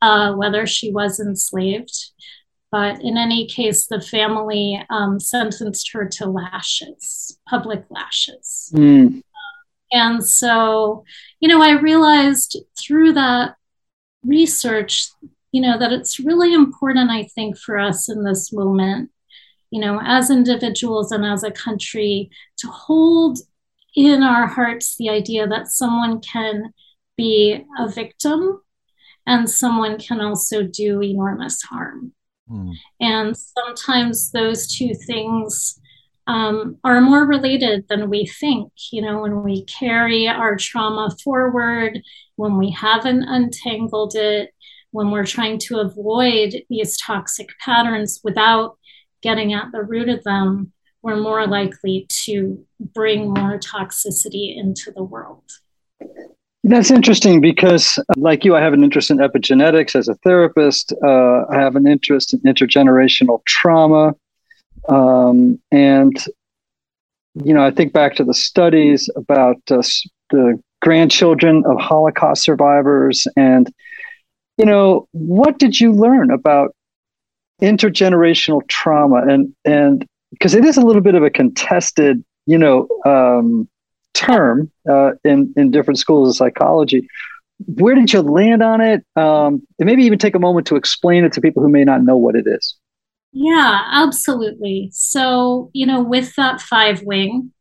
uh, 0.00 0.34
whether 0.34 0.66
she 0.66 0.92
was 0.92 1.20
enslaved. 1.20 2.12
But 2.70 3.00
in 3.02 3.16
any 3.16 3.46
case, 3.46 3.86
the 3.86 4.00
family 4.00 4.84
um, 4.90 5.18
sentenced 5.18 5.90
her 5.92 6.06
to 6.06 6.26
lashes, 6.26 7.38
public 7.48 7.84
lashes. 7.88 8.70
Mm. 8.74 9.22
And 9.90 10.24
so, 10.24 11.04
you 11.40 11.48
know, 11.48 11.62
I 11.62 11.80
realized 11.80 12.58
through 12.78 13.12
that 13.14 13.56
research, 14.22 15.08
you 15.52 15.60
know, 15.60 15.78
that 15.78 15.92
it's 15.92 16.20
really 16.20 16.52
important, 16.52 17.10
I 17.10 17.24
think, 17.24 17.56
for 17.56 17.78
us 17.78 18.08
in 18.08 18.24
this 18.24 18.52
moment, 18.52 19.10
you 19.70 19.80
know, 19.80 20.00
as 20.02 20.30
individuals 20.30 21.12
and 21.12 21.24
as 21.24 21.42
a 21.42 21.50
country, 21.50 22.30
to 22.58 22.68
hold 22.68 23.38
in 23.94 24.22
our 24.22 24.46
hearts 24.46 24.96
the 24.96 25.08
idea 25.08 25.46
that 25.46 25.68
someone 25.68 26.20
can 26.20 26.72
be 27.16 27.64
a 27.78 27.88
victim 27.88 28.60
and 29.26 29.50
someone 29.50 29.98
can 29.98 30.20
also 30.20 30.62
do 30.62 31.02
enormous 31.02 31.62
harm. 31.62 32.12
Mm. 32.50 32.74
And 33.00 33.36
sometimes 33.36 34.30
those 34.30 34.72
two 34.72 34.94
things 34.94 35.78
um, 36.28 36.76
are 36.84 37.00
more 37.00 37.24
related 37.24 37.86
than 37.88 38.10
we 38.10 38.26
think. 38.26 38.70
You 38.92 39.02
know, 39.02 39.22
when 39.22 39.42
we 39.42 39.64
carry 39.64 40.28
our 40.28 40.56
trauma 40.56 41.10
forward, 41.24 42.00
when 42.36 42.58
we 42.58 42.70
haven't 42.70 43.24
untangled 43.24 44.14
it, 44.14 44.50
when 44.90 45.10
we're 45.10 45.26
trying 45.26 45.58
to 45.58 45.78
avoid 45.78 46.62
these 46.68 46.96
toxic 46.98 47.48
patterns 47.64 48.20
without 48.22 48.78
getting 49.22 49.54
at 49.54 49.72
the 49.72 49.82
root 49.82 50.08
of 50.08 50.22
them, 50.24 50.72
we're 51.02 51.16
more 51.16 51.46
likely 51.46 52.06
to 52.24 52.64
bring 52.94 53.32
more 53.32 53.58
toxicity 53.58 54.56
into 54.56 54.92
the 54.94 55.02
world. 55.02 55.44
That's 56.64 56.90
interesting 56.90 57.40
because, 57.40 57.98
like 58.16 58.44
you, 58.44 58.54
I 58.54 58.60
have 58.60 58.74
an 58.74 58.84
interest 58.84 59.10
in 59.10 59.18
epigenetics 59.18 59.94
as 59.94 60.08
a 60.08 60.14
therapist. 60.16 60.92
Uh, 61.02 61.44
I 61.50 61.54
have 61.54 61.76
an 61.76 61.86
interest 61.86 62.34
in 62.34 62.40
intergenerational 62.40 63.42
trauma. 63.46 64.14
Um, 64.88 65.60
and, 65.70 66.16
you 67.34 67.54
know, 67.54 67.64
I 67.64 67.70
think 67.70 67.92
back 67.92 68.16
to 68.16 68.24
the 68.24 68.34
studies 68.34 69.08
about 69.16 69.56
uh, 69.70 69.82
the 70.30 70.60
grandchildren 70.80 71.62
of 71.66 71.78
Holocaust 71.78 72.42
survivors. 72.42 73.26
And, 73.36 73.72
you 74.56 74.64
know, 74.64 75.06
what 75.12 75.58
did 75.58 75.78
you 75.78 75.92
learn 75.92 76.30
about 76.30 76.74
intergenerational 77.60 78.66
trauma? 78.68 79.22
And, 79.28 79.54
and 79.64 80.06
because 80.30 80.54
it 80.54 80.64
is 80.64 80.76
a 80.76 80.82
little 80.82 81.02
bit 81.02 81.14
of 81.14 81.22
a 81.22 81.30
contested, 81.30 82.24
you 82.46 82.58
know, 82.58 82.88
um, 83.04 83.68
term 84.14 84.70
uh, 84.90 85.12
in 85.24 85.52
in 85.56 85.70
different 85.70 85.98
schools 85.98 86.28
of 86.28 86.36
psychology. 86.36 87.06
Where 87.66 87.94
did 87.94 88.12
you 88.12 88.20
land 88.20 88.62
on 88.62 88.80
it? 88.80 89.04
Um, 89.16 89.62
and 89.78 89.86
maybe 89.86 90.04
even 90.04 90.18
take 90.18 90.34
a 90.34 90.40
moment 90.40 90.66
to 90.68 90.76
explain 90.76 91.24
it 91.24 91.32
to 91.34 91.40
people 91.40 91.62
who 91.62 91.68
may 91.68 91.84
not 91.84 92.02
know 92.02 92.16
what 92.16 92.34
it 92.34 92.46
is. 92.46 92.76
Yeah, 93.32 93.82
absolutely. 93.92 94.90
So, 94.92 95.70
you 95.72 95.86
know, 95.86 96.02
with 96.02 96.34
that 96.36 96.60
five 96.60 97.02
wing, 97.02 97.52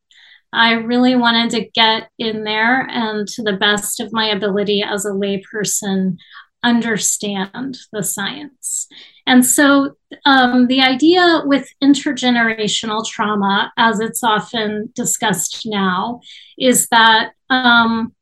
I 0.54 0.74
really 0.74 1.16
wanted 1.16 1.50
to 1.52 1.70
get 1.74 2.10
in 2.18 2.44
there 2.44 2.82
and 2.90 3.28
to 3.30 3.44
the 3.44 3.54
best 3.54 4.00
of 4.00 4.14
my 4.14 4.28
ability 4.28 4.84
as 4.84 5.06
a 5.06 5.12
layperson, 5.12 6.18
understand 6.64 7.78
the 7.92 8.04
science. 8.04 8.88
And 9.28 9.46
so 9.46 9.96
um, 10.26 10.68
the 10.68 10.82
idea 10.82 11.42
with 11.46 11.70
intergenerational 11.84 13.06
trauma, 13.06 13.72
as 13.78 14.00
it's 14.00 14.24
often 14.24 14.92
discussed 14.96 15.64
now, 15.66 16.22
is 16.58 16.88
that, 16.90 17.32
um, 17.50 18.14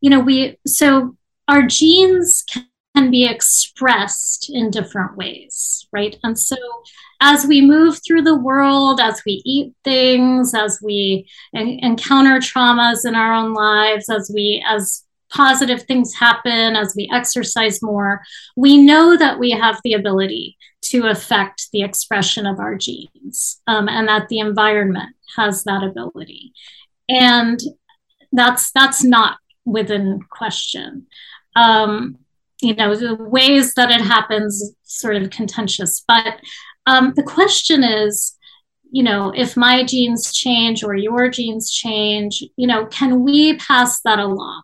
you 0.00 0.10
know, 0.10 0.20
we, 0.20 0.58
so 0.66 1.16
our 1.48 1.62
genes 1.66 2.44
can 2.94 3.10
be 3.10 3.26
expressed 3.26 4.50
in 4.50 4.70
different 4.70 5.16
ways, 5.16 5.86
right? 5.92 6.16
And 6.22 6.38
so 6.38 6.56
as 7.20 7.44
we 7.44 7.60
move 7.60 8.00
through 8.06 8.22
the 8.22 8.38
world, 8.38 9.00
as 9.00 9.22
we 9.26 9.42
eat 9.44 9.74
things, 9.82 10.54
as 10.54 10.80
we 10.82 11.26
en- 11.54 11.78
encounter 11.82 12.38
traumas 12.38 13.04
in 13.04 13.14
our 13.14 13.32
own 13.32 13.52
lives, 13.52 14.08
as 14.08 14.30
we, 14.32 14.64
as 14.68 15.04
positive 15.30 15.82
things 15.82 16.14
happen 16.14 16.76
as 16.76 16.94
we 16.96 17.10
exercise 17.12 17.82
more, 17.82 18.22
we 18.56 18.78
know 18.78 19.16
that 19.16 19.38
we 19.38 19.50
have 19.50 19.80
the 19.82 19.94
ability 19.94 20.56
to 20.82 21.06
affect 21.06 21.70
the 21.72 21.82
expression 21.82 22.46
of 22.46 22.60
our 22.60 22.76
genes 22.76 23.60
um, 23.66 23.88
and 23.88 24.06
that 24.06 24.28
the 24.28 24.38
environment 24.38 25.16
has 25.36 25.64
that 25.64 25.82
ability. 25.82 26.52
And 27.08 27.58
that's 28.32 28.70
that's 28.70 29.02
not 29.02 29.38
within 29.64 30.20
question. 30.30 31.06
Um, 31.56 32.18
you 32.64 32.74
know, 32.74 32.94
the 32.96 33.14
ways 33.14 33.74
that 33.74 33.90
it 33.90 34.00
happens 34.00 34.74
sort 34.82 35.16
of 35.16 35.30
contentious. 35.30 36.02
But 36.08 36.40
um, 36.86 37.12
the 37.14 37.22
question 37.22 37.84
is, 37.84 38.36
you 38.90 39.02
know, 39.02 39.32
if 39.36 39.56
my 39.56 39.84
genes 39.84 40.32
change 40.32 40.82
or 40.82 40.96
your 40.96 41.28
genes 41.28 41.70
change, 41.70 42.42
you 42.56 42.66
know, 42.66 42.86
can 42.86 43.22
we 43.22 43.56
pass 43.56 44.00
that 44.02 44.18
along? 44.18 44.62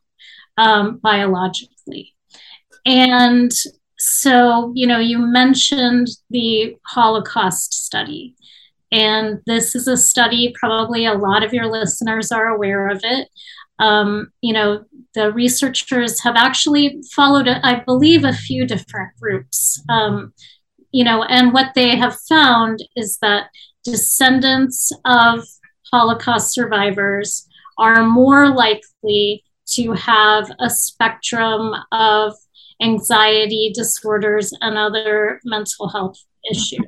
um, 0.60 0.98
biologically. 0.98 2.14
And 2.84 3.50
so, 3.98 4.72
you 4.74 4.86
know, 4.86 4.98
you 4.98 5.18
mentioned 5.18 6.08
the 6.28 6.76
Holocaust 6.86 7.74
study. 7.74 8.36
And 8.92 9.38
this 9.46 9.74
is 9.74 9.86
a 9.86 9.96
study, 9.96 10.52
probably 10.58 11.06
a 11.06 11.14
lot 11.14 11.44
of 11.44 11.54
your 11.54 11.66
listeners 11.66 12.32
are 12.32 12.48
aware 12.48 12.88
of 12.88 13.00
it. 13.04 13.28
Um, 13.80 14.32
you 14.40 14.52
know, 14.52 14.84
the 15.14 15.32
researchers 15.32 16.22
have 16.22 16.36
actually 16.36 17.02
followed, 17.14 17.48
I 17.48 17.80
believe, 17.80 18.24
a 18.24 18.32
few 18.32 18.66
different 18.66 19.10
groups. 19.20 19.82
Um, 19.88 20.32
you 20.92 21.04
know, 21.04 21.22
and 21.24 21.52
what 21.52 21.72
they 21.74 21.96
have 21.96 22.18
found 22.28 22.80
is 22.96 23.18
that 23.22 23.48
descendants 23.84 24.92
of 25.04 25.44
Holocaust 25.90 26.52
survivors 26.52 27.48
are 27.78 28.04
more 28.04 28.48
likely 28.54 29.44
to 29.70 29.92
have 29.92 30.50
a 30.60 30.68
spectrum 30.68 31.74
of 31.92 32.34
anxiety 32.82 33.72
disorders 33.74 34.52
and 34.60 34.76
other 34.76 35.40
mental 35.44 35.88
health 35.88 36.18
issues. 36.50 36.86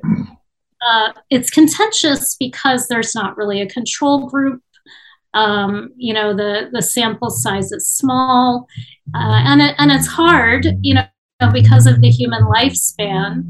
Uh, 0.85 1.13
it's 1.29 1.49
contentious 1.49 2.35
because 2.35 2.87
there's 2.87 3.15
not 3.15 3.37
really 3.37 3.61
a 3.61 3.69
control 3.69 4.27
group. 4.27 4.61
Um, 5.33 5.89
you 5.95 6.13
know, 6.13 6.35
the, 6.35 6.69
the 6.71 6.81
sample 6.81 7.29
size 7.29 7.71
is 7.71 7.89
small, 7.89 8.67
uh, 9.15 9.41
and, 9.45 9.61
it, 9.61 9.75
and 9.77 9.91
it's 9.91 10.07
hard, 10.07 10.67
you 10.81 10.93
know, 10.93 11.05
because 11.51 11.87
of 11.87 12.01
the 12.01 12.09
human 12.09 12.43
lifespan, 12.43 13.43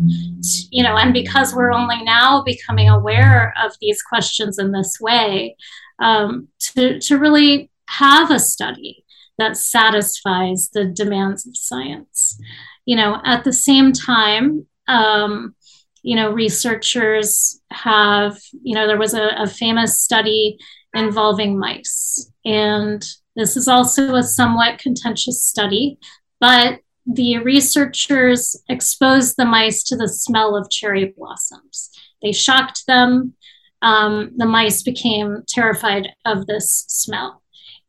you 0.72 0.82
know, 0.82 0.96
and 0.98 1.14
because 1.14 1.54
we're 1.54 1.74
only 1.74 2.02
now 2.04 2.42
becoming 2.44 2.90
aware 2.90 3.54
of 3.64 3.74
these 3.82 4.02
questions 4.02 4.58
in 4.58 4.72
this 4.72 4.98
way, 5.00 5.56
um, 6.00 6.48
to, 6.60 7.00
to 7.00 7.20
really 7.20 7.70
have 7.90 8.32
a 8.32 8.40
study 8.40 9.04
that 9.38 9.58
satisfies 9.58 10.70
the 10.74 10.86
demands 10.86 11.46
of 11.46 11.58
science. 11.58 12.40
You 12.86 12.96
know, 12.96 13.22
at 13.24 13.44
the 13.44 13.54
same 13.54 13.92
time, 13.92 14.66
um, 14.88 15.56
you 16.02 16.16
know, 16.16 16.32
researchers 16.32 17.62
have, 17.72 18.40
you 18.62 18.76
know, 18.76 18.88
there 18.88 19.00
was 19.00 19.14
a, 19.14 19.30
a 19.38 19.48
famous 19.48 20.00
study 20.00 20.58
involving 20.94 21.58
mice. 21.58 22.32
And 22.46 23.04
this 23.36 23.58
is 23.58 23.68
also 23.68 24.16
a 24.16 24.24
somewhat 24.24 24.80
contentious 24.80 25.44
study, 25.44 25.98
but 26.40 26.80
the 27.06 27.40
researchers 27.40 28.56
exposed 28.70 29.36
the 29.38 29.46
mice 29.46 29.84
to 29.84 29.96
the 29.96 30.08
smell 30.08 30.56
of 30.56 30.70
cherry 30.70 31.14
blossoms. 31.18 31.90
They 32.22 32.32
shocked 32.32 32.84
them. 32.88 33.34
Um, 33.82 34.32
the 34.38 34.46
mice 34.46 34.84
became 34.84 35.44
terrified 35.48 36.10
of 36.26 36.48
this 36.48 36.86
smell. 36.88 37.42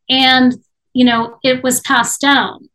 And 0.09 0.55
you 0.95 1.05
know, 1.05 1.39
it 1.43 1.63
was 1.63 1.81
passed 1.81 2.21
down 2.21 2.71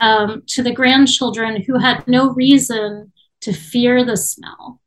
um, 0.00 0.42
to 0.48 0.62
the 0.62 0.72
grandchildren 0.72 1.62
who 1.62 1.78
had 1.78 2.06
no 2.06 2.30
reason 2.30 3.12
to 3.40 3.52
fear 3.52 4.04
the 4.04 4.16
smell. 4.16 4.80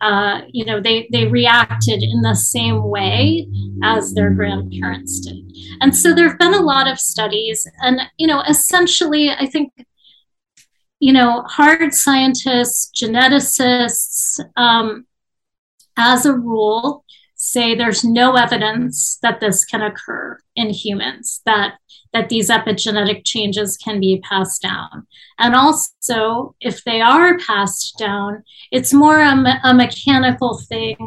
Uh, 0.00 0.42
you 0.50 0.64
know, 0.64 0.80
they, 0.80 1.08
they 1.12 1.26
reacted 1.26 2.02
in 2.02 2.22
the 2.22 2.34
same 2.34 2.82
way 2.84 3.46
as 3.82 4.14
their 4.14 4.30
grandparents 4.30 5.20
did. 5.20 5.44
And 5.82 5.94
so 5.94 6.14
there 6.14 6.28
have 6.28 6.38
been 6.38 6.54
a 6.54 6.62
lot 6.62 6.88
of 6.88 6.98
studies, 6.98 7.66
and, 7.82 8.00
you 8.16 8.26
know, 8.26 8.42
essentially, 8.48 9.30
I 9.30 9.46
think, 9.46 9.72
you 11.00 11.12
know, 11.12 11.42
hard 11.42 11.92
scientists, 11.92 12.90
geneticists, 12.96 14.40
um, 14.56 15.06
as 15.96 16.24
a 16.24 16.32
rule, 16.32 17.04
say 17.42 17.74
there's 17.74 18.04
no 18.04 18.36
evidence 18.36 19.18
that 19.22 19.40
this 19.40 19.64
can 19.64 19.80
occur 19.80 20.38
in 20.56 20.68
humans, 20.68 21.40
that 21.46 21.78
that 22.12 22.28
these 22.28 22.50
epigenetic 22.50 23.22
changes 23.24 23.78
can 23.78 23.98
be 23.98 24.20
passed 24.28 24.60
down. 24.60 25.06
And 25.38 25.54
also, 25.54 26.54
if 26.60 26.84
they 26.84 27.00
are 27.00 27.38
passed 27.38 27.96
down, 27.98 28.42
it's 28.70 28.92
more 28.92 29.20
a, 29.20 29.34
me- 29.36 29.54
a 29.62 29.72
mechanical 29.72 30.58
thing 30.68 30.98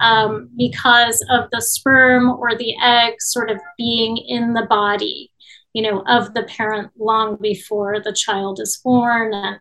um, 0.00 0.50
because 0.56 1.24
of 1.30 1.50
the 1.50 1.62
sperm 1.62 2.30
or 2.30 2.54
the 2.54 2.76
egg 2.80 3.14
sort 3.20 3.50
of 3.50 3.58
being 3.76 4.18
in 4.18 4.52
the 4.52 4.66
body, 4.66 5.32
you 5.72 5.82
know, 5.82 6.04
of 6.06 6.34
the 6.34 6.44
parent 6.44 6.92
long 6.98 7.36
before 7.40 8.00
the 8.00 8.12
child 8.12 8.60
is 8.60 8.78
born. 8.84 9.32
And 9.32 9.58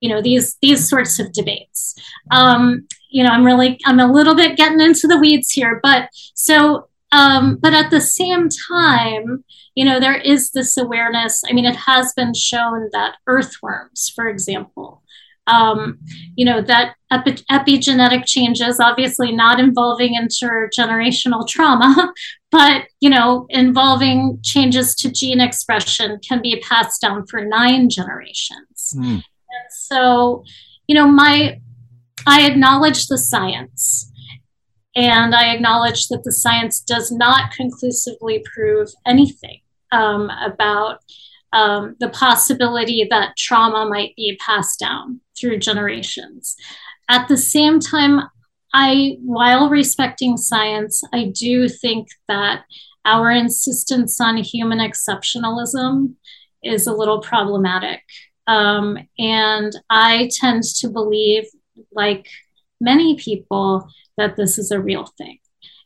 you 0.00 0.08
know 0.08 0.22
these 0.22 0.56
these 0.62 0.88
sorts 0.88 1.18
of 1.18 1.32
debates 1.32 1.94
um, 2.30 2.86
you 3.10 3.22
know 3.22 3.30
i'm 3.30 3.44
really 3.44 3.78
i'm 3.84 4.00
a 4.00 4.10
little 4.10 4.34
bit 4.34 4.56
getting 4.56 4.80
into 4.80 5.06
the 5.06 5.18
weeds 5.18 5.50
here 5.50 5.80
but 5.82 6.08
so 6.34 6.88
um, 7.12 7.56
but 7.60 7.72
at 7.72 7.90
the 7.90 8.00
same 8.00 8.48
time 8.68 9.44
you 9.74 9.84
know 9.84 10.00
there 10.00 10.16
is 10.16 10.50
this 10.50 10.76
awareness 10.76 11.42
i 11.48 11.52
mean 11.52 11.64
it 11.64 11.76
has 11.76 12.12
been 12.14 12.34
shown 12.34 12.88
that 12.92 13.16
earthworms 13.26 14.12
for 14.14 14.28
example 14.28 15.02
um, 15.48 15.98
you 16.34 16.44
know 16.44 16.60
that 16.60 16.96
epi- 17.10 17.44
epigenetic 17.50 18.26
changes 18.26 18.80
obviously 18.80 19.32
not 19.32 19.60
involving 19.60 20.14
intergenerational 20.14 21.46
trauma 21.46 22.12
but 22.50 22.84
you 23.00 23.08
know 23.08 23.46
involving 23.50 24.38
changes 24.42 24.94
to 24.96 25.10
gene 25.10 25.40
expression 25.40 26.18
can 26.26 26.42
be 26.42 26.60
passed 26.60 27.00
down 27.00 27.26
for 27.26 27.44
nine 27.44 27.88
generations 27.88 28.94
mm. 28.96 29.22
And 29.60 29.72
so 29.72 30.44
you 30.86 30.94
know 30.94 31.06
my 31.06 31.60
i 32.26 32.46
acknowledge 32.46 33.06
the 33.06 33.18
science 33.18 34.10
and 34.94 35.34
i 35.34 35.52
acknowledge 35.54 36.08
that 36.08 36.22
the 36.24 36.32
science 36.32 36.80
does 36.80 37.10
not 37.10 37.50
conclusively 37.52 38.42
prove 38.54 38.88
anything 39.06 39.60
um, 39.92 40.30
about 40.44 41.00
um, 41.52 41.96
the 42.00 42.08
possibility 42.10 43.06
that 43.08 43.36
trauma 43.36 43.88
might 43.88 44.14
be 44.16 44.38
passed 44.44 44.78
down 44.78 45.20
through 45.38 45.58
generations. 45.58 46.56
At 47.08 47.28
the 47.28 47.36
same 47.36 47.80
time, 47.80 48.20
I, 48.74 49.16
while 49.22 49.70
respecting 49.70 50.36
science, 50.36 51.02
I 51.14 51.32
do 51.34 51.68
think 51.68 52.08
that 52.28 52.64
our 53.04 53.30
insistence 53.30 54.20
on 54.20 54.36
human 54.38 54.78
exceptionalism 54.78 56.14
is 56.62 56.86
a 56.86 56.92
little 56.92 57.20
problematic. 57.20 58.02
Um, 58.46 58.98
and 59.18 59.72
I 59.90 60.30
tend 60.32 60.62
to 60.80 60.88
believe, 60.88 61.44
like 61.92 62.28
many 62.80 63.16
people, 63.16 63.88
that 64.16 64.36
this 64.36 64.58
is 64.58 64.70
a 64.70 64.80
real 64.80 65.06
thing. 65.18 65.38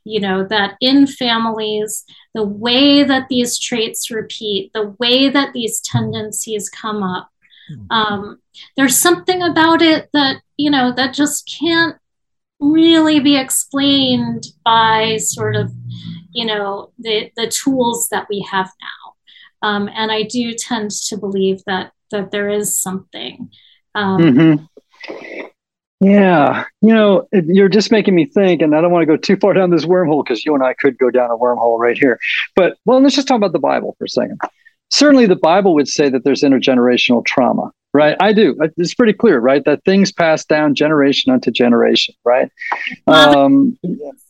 You 0.04 0.20
know, 0.20 0.46
that 0.48 0.76
in 0.80 1.06
families, 1.06 2.04
the 2.34 2.44
way 2.44 3.02
that 3.02 3.28
these 3.28 3.58
traits 3.58 4.10
repeat, 4.10 4.72
the 4.72 4.94
way 4.98 5.28
that 5.28 5.52
these 5.52 5.80
tendencies 5.80 6.70
come 6.70 7.02
up, 7.02 7.30
Hmm. 7.70 7.86
Um, 7.90 8.38
there's 8.76 8.96
something 8.96 9.42
about 9.42 9.82
it 9.82 10.08
that, 10.12 10.42
you 10.56 10.70
know, 10.70 10.92
that 10.92 11.14
just 11.14 11.56
can't 11.60 11.96
really 12.58 13.20
be 13.20 13.36
explained 13.36 14.44
by 14.64 15.16
sort 15.18 15.56
of, 15.56 15.72
you 16.32 16.44
know, 16.44 16.92
the, 16.98 17.30
the 17.36 17.48
tools 17.48 18.08
that 18.10 18.26
we 18.28 18.46
have 18.50 18.70
now. 18.80 19.68
Um, 19.68 19.88
and 19.94 20.10
I 20.10 20.22
do 20.22 20.54
tend 20.54 20.90
to 21.08 21.16
believe 21.16 21.62
that 21.66 21.92
that 22.10 22.30
there 22.30 22.48
is 22.48 22.80
something. 22.80 23.50
Um, 23.94 24.20
mm-hmm. 24.20 25.44
Yeah, 26.02 26.64
you 26.80 26.94
know, 26.94 27.28
you're 27.32 27.68
just 27.68 27.90
making 27.90 28.14
me 28.14 28.24
think, 28.24 28.62
and 28.62 28.74
I 28.74 28.80
don't 28.80 28.90
want 28.90 29.02
to 29.02 29.06
go 29.06 29.18
too 29.18 29.36
far 29.36 29.52
down 29.52 29.70
this 29.70 29.84
wormhole 29.84 30.24
because 30.24 30.46
you 30.46 30.54
and 30.54 30.64
I 30.64 30.72
could 30.72 30.96
go 30.96 31.10
down 31.10 31.30
a 31.30 31.36
wormhole 31.36 31.78
right 31.78 31.98
here. 31.98 32.18
But 32.56 32.78
well, 32.86 33.02
let's 33.02 33.14
just 33.14 33.28
talk 33.28 33.36
about 33.36 33.52
the 33.52 33.58
Bible 33.58 33.94
for 33.98 34.04
a 34.04 34.08
second 34.08 34.40
certainly 34.90 35.26
the 35.26 35.36
Bible 35.36 35.74
would 35.74 35.88
say 35.88 36.08
that 36.08 36.24
there's 36.24 36.42
intergenerational 36.42 37.24
trauma, 37.24 37.70
right? 37.94 38.16
I 38.20 38.32
do. 38.32 38.56
It's 38.76 38.94
pretty 38.94 39.12
clear, 39.12 39.38
right? 39.38 39.64
That 39.64 39.84
things 39.84 40.12
pass 40.12 40.44
down 40.44 40.74
generation 40.74 41.32
unto 41.32 41.50
generation, 41.50 42.14
right? 42.24 42.50
Um, 43.06 43.78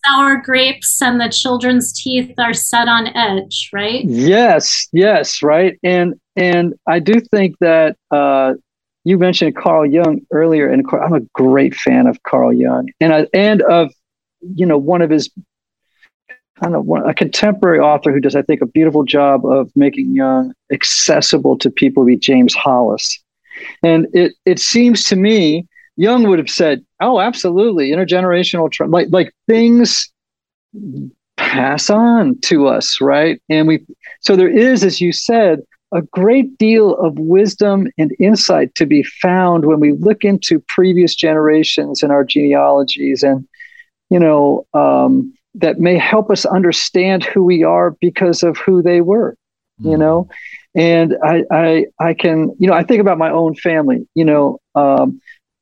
sour 0.05 0.37
grapes 0.37 1.01
and 1.03 1.21
the 1.21 1.29
children's 1.29 1.93
teeth 1.93 2.33
are 2.39 2.55
set 2.55 2.89
on 2.89 3.09
edge, 3.17 3.71
right? 3.73 4.05
Yes, 4.05 4.89
yes, 4.93 5.43
right. 5.43 5.79
And 5.83 6.21
and 6.37 6.75
I 6.87 7.01
do 7.01 7.21
think 7.21 7.57
that 7.61 7.97
uh, 8.11 8.55
you 9.05 9.19
mentioned 9.19 9.57
Carl 9.57 9.87
Jung 9.87 10.21
earlier, 10.33 10.69
and 10.69 10.85
I'm 10.93 11.15
a 11.15 11.21
great 11.35 11.75
fan 11.75 12.07
of 12.07 12.23
Carl 12.23 12.53
Jung, 12.53 12.89
and 13.01 13.13
I, 13.13 13.27
and 13.35 13.63
of 13.63 13.93
you 14.41 14.67
know 14.67 14.79
one 14.79 15.03
of 15.03 15.11
his 15.11 15.31
a 16.63 17.15
contemporary 17.15 17.79
author 17.79 18.13
who 18.13 18.21
does, 18.21 18.37
I 18.37 18.43
think, 18.43 18.61
a 18.61 18.67
beautiful 18.67 19.05
job 19.05 19.45
of 19.47 19.71
making 19.75 20.15
Jung 20.15 20.53
accessible 20.73 21.57
to 21.59 21.71
people 21.71 22.05
be 22.05 22.17
James 22.17 22.55
Hollis. 22.55 23.19
And 23.83 24.07
it 24.13 24.33
it 24.45 24.59
seems 24.59 25.05
to 25.05 25.17
me 25.17 25.67
Jung 25.97 26.27
would 26.29 26.39
have 26.39 26.49
said, 26.51 26.85
"Oh, 27.01 27.21
absolutely, 27.21 27.91
intergenerational 27.91 28.71
tra- 28.71 28.87
like 28.87 29.09
like 29.11 29.33
things 29.47 30.11
pass 31.37 31.91
on 31.91 32.39
to 32.43 32.67
us, 32.69 33.01
right?" 33.01 33.41
And 33.49 33.69
we 33.69 33.85
so 34.21 34.37
there 34.37 34.49
is, 34.49 34.83
as 34.83 35.01
you 35.01 35.13
said, 35.13 35.61
a 35.93 36.03
great 36.03 36.57
deal 36.57 36.95
of 36.95 37.19
wisdom 37.19 37.89
and 37.99 38.15
insight 38.19 38.75
to 38.77 38.87
be 38.87 39.03
found 39.03 39.67
when 39.67 39.81
we 39.81 39.93
look 39.93 40.25
into 40.25 40.61
previous 40.69 41.15
generations 41.15 42.03
in 42.03 42.11
our 42.11 42.25
genealogies 42.25 43.23
and 43.23 43.47
you 44.09 44.19
know 44.19 44.67
um, 44.73 45.35
that 45.55 45.79
may 45.79 45.99
help 45.99 46.31
us 46.31 46.45
understand 46.45 47.25
who 47.25 47.45
we 47.45 47.63
are 47.65 47.97
because 48.01 48.43
of 48.43 48.57
who 48.59 48.83
they 48.83 49.01
were 49.01 49.37
mm. 49.83 49.91
you 49.91 49.97
know? 49.97 50.29
And 50.77 51.17
I, 51.25 51.43
I 51.51 51.87
i 51.99 52.15
can 52.15 52.55
you 52.61 52.69
know 52.69 52.75
i 52.75 52.85
think 52.85 53.01
about 53.01 53.19
my 53.19 53.29
own 53.29 53.57
family 53.57 54.07
you 54.15 54.25
know 54.25 54.61
um, 54.77 55.21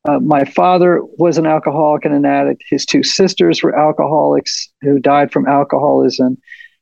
uh, 0.09 0.18
my 0.20 0.45
father 0.45 1.03
was 1.18 1.39
an 1.39 1.47
alcoholic 1.47 2.05
and 2.05 2.14
an 2.14 2.24
addict. 2.24 2.62
His 2.70 2.86
two 2.86 3.03
sisters 3.03 3.62
were 3.62 3.78
alcoholics 3.78 4.70
who 4.80 4.99
died 4.99 5.32
from 5.32 5.47
alcoholism. 5.47 6.39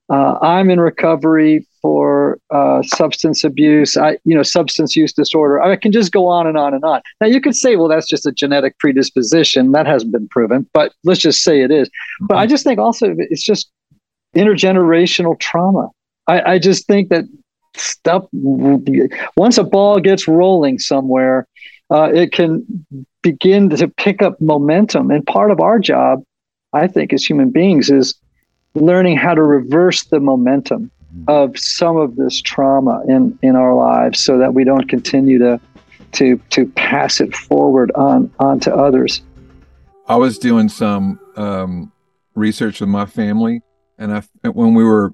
Uh, 0.09 0.39
I'm 0.41 0.71
in 0.71 0.79
recovery 0.79 1.67
for 1.83 2.16
uh, 2.51 2.83
substance 2.83 3.45
abuse, 3.45 3.97
I, 3.97 4.19
you 4.25 4.35
know, 4.37 4.43
substance 4.43 4.97
use 4.97 5.13
disorder. 5.13 5.61
I 5.61 5.77
can 5.77 5.93
just 5.93 6.13
go 6.13 6.27
on 6.29 6.47
and 6.47 6.59
on 6.59 6.75
and 6.75 6.85
on. 6.85 7.01
Now 7.21 7.27
you 7.27 7.41
could 7.41 7.57
say, 7.57 7.77
well, 7.77 7.89
that's 7.89 8.09
just 8.09 8.27
a 8.27 8.33
genetic 8.33 8.79
predisposition. 8.79 9.73
That 9.73 9.87
hasn't 9.87 10.13
been 10.13 10.29
proven, 10.29 10.69
but 10.73 10.93
let's 11.05 11.21
just 11.21 11.43
say 11.43 11.63
it 11.63 11.71
is. 11.71 11.91
But 12.21 12.37
I 12.39 12.47
just 12.47 12.65
think 12.65 12.79
also 12.79 13.15
it's 13.19 13.45
just 13.45 13.71
intergenerational 14.35 15.39
trauma. 15.39 15.91
I, 16.27 16.55
I 16.55 16.59
just 16.59 16.87
think 16.87 17.09
that 17.11 17.25
stuff, 17.77 18.25
once 18.33 19.59
a 19.59 19.65
ball 19.65 20.01
gets 20.01 20.27
rolling 20.27 20.79
somewhere, 20.79 21.47
uh, 21.91 22.11
it 22.13 22.33
can 22.33 22.87
begin 23.23 23.71
to 23.71 23.89
pick 23.89 24.23
up 24.23 24.41
momentum. 24.41 25.11
And 25.11 25.27
part 25.27 25.51
of 25.51 25.61
our 25.61 25.79
job, 25.79 26.23
I 26.73 26.87
think, 26.87 27.13
as 27.13 27.25
human 27.25 27.51
beings 27.51 27.91
is 27.91 28.15
learning 28.75 29.17
how 29.17 29.35
to 29.35 29.43
reverse 29.43 30.05
the 30.05 30.21
momentum 30.21 30.91
of 31.29 31.59
some 31.59 31.97
of 31.97 32.17
this 32.17 32.41
trauma 32.41 33.03
in 33.09 33.39
in 33.43 33.57
our 33.57 33.75
lives 33.75 34.21
so 34.21 34.39
that 34.39 34.55
we 34.55 34.65
don't 34.65 34.89
continue 34.89 35.39
to 35.39 35.61
to 36.13 36.37
to 36.51 36.67
pass 36.67 37.21
it 37.21 37.35
forward 37.35 37.91
on 37.95 38.31
on 38.39 38.61
to 38.61 38.75
others. 38.75 39.23
I 40.09 40.17
was 40.17 40.39
doing 40.39 40.69
some 40.69 41.19
um, 41.37 41.93
research 42.35 42.81
with 42.81 42.89
my 42.89 43.07
family 43.07 43.61
and 43.99 44.13
i 44.13 44.23
when 44.49 44.75
we 44.75 44.85
were 44.85 45.11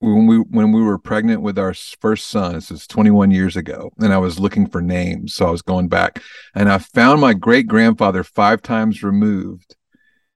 when 0.00 0.26
we 0.26 0.38
when 0.38 0.72
we 0.72 0.82
were 0.82 0.98
pregnant 0.98 1.40
with 1.40 1.58
our 1.58 1.72
first 2.00 2.28
son 2.28 2.54
this 2.54 2.70
is 2.70 2.86
21 2.86 3.30
years 3.30 3.56
ago 3.56 3.90
and 3.98 4.12
i 4.12 4.18
was 4.18 4.38
looking 4.38 4.66
for 4.66 4.82
names 4.82 5.34
so 5.34 5.46
i 5.46 5.50
was 5.50 5.62
going 5.62 5.88
back. 5.88 6.22
And 6.54 6.68
i 6.70 6.78
found 6.78 7.20
my 7.20 7.34
great 7.34 7.66
grandfather 7.66 8.22
five 8.22 8.62
times 8.62 9.02
removed 9.02 9.76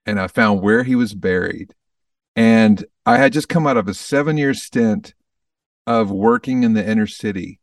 and 0.07 0.19
i 0.19 0.27
found 0.29 0.63
where 0.63 0.83
he 0.83 0.95
was 0.95 1.15
buried. 1.15 1.75
And 2.37 2.85
I 3.07 3.19
had 3.19 3.33
just 3.33 3.49
come 3.49 3.67
out 3.67 3.77
of 3.77 3.89
a 3.89 3.95
seven 3.95 4.37
year 4.37 4.55
stint 4.55 5.15
of 5.87 6.11
working 6.11 6.63
in 6.63 6.75
the 6.75 6.87
inner 6.87 7.07
city. 7.07 7.61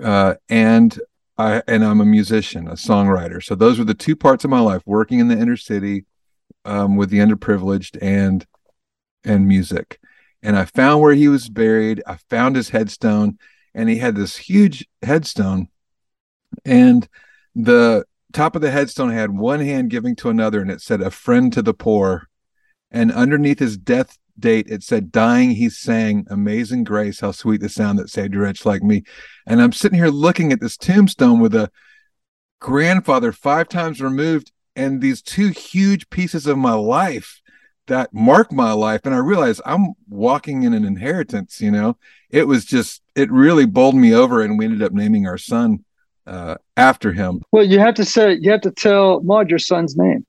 Uh, 0.00 0.34
and 0.48 0.98
I 1.36 1.62
and 1.66 1.84
I'm 1.84 2.00
a 2.00 2.06
musician, 2.06 2.66
a 2.68 2.72
songwriter. 2.72 3.42
So 3.42 3.54
those 3.54 3.78
were 3.78 3.84
the 3.84 3.94
two 3.94 4.16
parts 4.16 4.44
of 4.44 4.50
my 4.50 4.60
life: 4.60 4.82
working 4.86 5.18
in 5.18 5.28
the 5.28 5.38
inner 5.38 5.56
city 5.56 6.04
um, 6.64 6.96
with 6.96 7.10
the 7.10 7.18
underprivileged 7.18 7.98
and 8.00 8.46
and 9.24 9.46
music. 9.46 9.98
And 10.42 10.56
I 10.56 10.64
found 10.64 11.00
where 11.00 11.14
he 11.14 11.28
was 11.28 11.48
buried. 11.48 12.02
I 12.06 12.16
found 12.28 12.56
his 12.56 12.70
headstone, 12.70 13.38
and 13.74 13.88
he 13.88 13.98
had 13.98 14.16
this 14.16 14.36
huge 14.36 14.86
headstone. 15.02 15.68
And 16.64 17.08
the 17.54 18.04
top 18.32 18.56
of 18.56 18.62
the 18.62 18.70
headstone 18.70 19.10
had 19.10 19.30
one 19.30 19.60
hand 19.60 19.90
giving 19.90 20.16
to 20.16 20.30
another, 20.30 20.60
and 20.60 20.70
it 20.70 20.80
said, 20.80 21.00
"A 21.00 21.10
friend 21.10 21.52
to 21.52 21.62
the 21.62 21.74
poor." 21.74 22.28
And 22.90 23.10
underneath 23.10 23.58
his 23.58 23.78
death 23.78 24.18
date, 24.38 24.66
it 24.68 24.82
said, 24.82 25.12
Dying, 25.12 25.52
he 25.52 25.68
sang, 25.68 26.26
Amazing 26.30 26.84
Grace, 26.84 27.20
how 27.20 27.32
sweet 27.32 27.60
the 27.60 27.68
sound 27.68 27.98
that 27.98 28.10
saved 28.10 28.34
a 28.34 28.38
wretch 28.38 28.64
like 28.64 28.82
me. 28.82 29.02
And 29.46 29.60
I'm 29.60 29.72
sitting 29.72 29.98
here 29.98 30.08
looking 30.08 30.52
at 30.52 30.60
this 30.60 30.76
tombstone 30.76 31.40
with 31.40 31.54
a 31.54 31.70
grandfather 32.60 33.32
five 33.32 33.68
times 33.68 34.00
removed 34.00 34.52
and 34.76 35.00
these 35.00 35.20
two 35.22 35.48
huge 35.48 36.08
pieces 36.10 36.46
of 36.46 36.56
my 36.58 36.74
life 36.74 37.40
that 37.88 38.12
mark 38.12 38.52
my 38.52 38.72
life. 38.72 39.02
And 39.04 39.14
I 39.14 39.18
realized 39.18 39.60
I'm 39.66 39.94
walking 40.08 40.62
in 40.62 40.72
an 40.72 40.84
inheritance, 40.84 41.60
you 41.60 41.70
know. 41.70 41.96
It 42.30 42.46
was 42.46 42.64
just, 42.64 43.02
it 43.14 43.30
really 43.30 43.66
bowled 43.66 43.96
me 43.96 44.14
over. 44.14 44.42
And 44.42 44.58
we 44.58 44.64
ended 44.64 44.82
up 44.82 44.92
naming 44.92 45.26
our 45.26 45.38
son 45.38 45.84
uh, 46.26 46.56
after 46.76 47.12
him. 47.12 47.42
Well, 47.50 47.64
you 47.64 47.80
have 47.80 47.94
to 47.96 48.04
say, 48.04 48.38
you 48.40 48.50
have 48.52 48.60
to 48.62 48.70
tell 48.70 49.20
Maud 49.22 49.50
your 49.50 49.58
son's 49.58 49.96
name. 49.96 50.24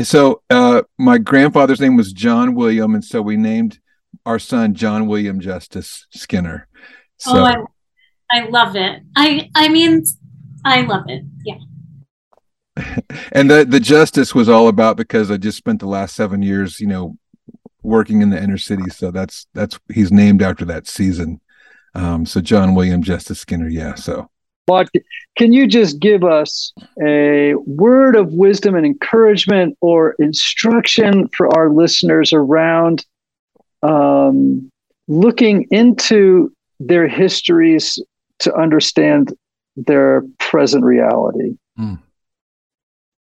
So 0.00 0.42
uh, 0.48 0.82
my 0.98 1.18
grandfather's 1.18 1.80
name 1.80 1.96
was 1.96 2.12
John 2.12 2.54
William, 2.54 2.94
and 2.94 3.04
so 3.04 3.20
we 3.20 3.36
named 3.36 3.78
our 4.24 4.38
son 4.38 4.74
John 4.74 5.06
William 5.06 5.38
Justice 5.38 6.06
Skinner. 6.10 6.66
So, 7.18 7.38
oh, 7.38 7.44
I, 7.44 7.56
I 8.30 8.48
love 8.48 8.74
it. 8.74 9.02
I 9.16 9.50
I 9.54 9.68
mean, 9.68 10.04
I 10.64 10.82
love 10.82 11.04
it. 11.08 11.24
Yeah. 11.44 11.58
and 13.32 13.50
the 13.50 13.66
the 13.66 13.80
justice 13.80 14.34
was 14.34 14.48
all 14.48 14.68
about 14.68 14.96
because 14.96 15.30
I 15.30 15.36
just 15.36 15.58
spent 15.58 15.80
the 15.80 15.86
last 15.86 16.14
seven 16.16 16.40
years, 16.40 16.80
you 16.80 16.86
know, 16.86 17.18
working 17.82 18.22
in 18.22 18.30
the 18.30 18.42
inner 18.42 18.58
city. 18.58 18.88
So 18.90 19.10
that's 19.10 19.46
that's 19.52 19.78
he's 19.92 20.10
named 20.10 20.42
after 20.42 20.64
that 20.66 20.86
season. 20.86 21.40
Um, 21.94 22.24
so 22.24 22.40
John 22.40 22.74
William 22.74 23.02
Justice 23.02 23.40
Skinner, 23.40 23.68
yeah. 23.68 23.94
So 23.94 24.30
Maud, 24.68 24.88
can 25.36 25.52
you 25.52 25.66
just 25.66 25.98
give 25.98 26.22
us 26.22 26.72
a 27.04 27.54
word 27.66 28.14
of 28.14 28.32
wisdom 28.32 28.74
and 28.74 28.86
encouragement 28.86 29.76
or 29.80 30.14
instruction 30.18 31.28
for 31.28 31.52
our 31.56 31.68
listeners 31.68 32.32
around 32.32 33.04
um, 33.82 34.70
looking 35.08 35.66
into 35.70 36.52
their 36.78 37.08
histories 37.08 37.98
to 38.38 38.54
understand 38.54 39.32
their 39.76 40.24
present 40.38 40.84
reality? 40.84 41.56
Mm. 41.78 41.98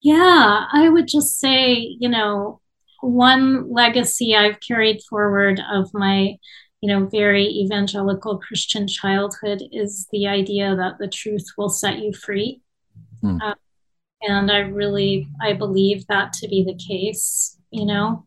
Yeah, 0.01 0.65
I 0.71 0.89
would 0.89 1.07
just 1.07 1.39
say, 1.39 1.73
you 1.99 2.09
know, 2.09 2.59
one 3.01 3.71
legacy 3.71 4.35
I've 4.35 4.59
carried 4.59 5.01
forward 5.09 5.59
of 5.71 5.91
my 5.93 6.37
you 6.81 6.87
know, 6.87 7.05
very 7.05 7.45
evangelical 7.45 8.39
Christian 8.39 8.87
childhood 8.87 9.61
is 9.71 10.07
the 10.11 10.27
idea 10.27 10.75
that 10.75 10.97
the 10.97 11.07
truth 11.07 11.45
will 11.57 11.69
set 11.69 11.99
you 11.99 12.11
free. 12.11 12.61
Uh, 13.41 13.55
and 14.23 14.51
I 14.51 14.59
really, 14.59 15.27
I 15.41 15.53
believe 15.53 16.05
that 16.07 16.33
to 16.33 16.47
be 16.47 16.63
the 16.63 16.75
case. 16.75 17.57
You 17.69 17.85
know, 17.85 18.25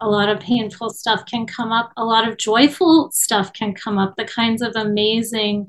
a 0.00 0.08
lot 0.08 0.28
of 0.28 0.40
painful 0.40 0.90
stuff 0.90 1.26
can 1.26 1.46
come 1.46 1.72
up, 1.72 1.92
a 1.96 2.04
lot 2.04 2.28
of 2.28 2.38
joyful 2.38 3.10
stuff 3.12 3.52
can 3.52 3.74
come 3.74 3.98
up, 3.98 4.14
the 4.16 4.24
kinds 4.24 4.62
of 4.62 4.74
amazing 4.76 5.68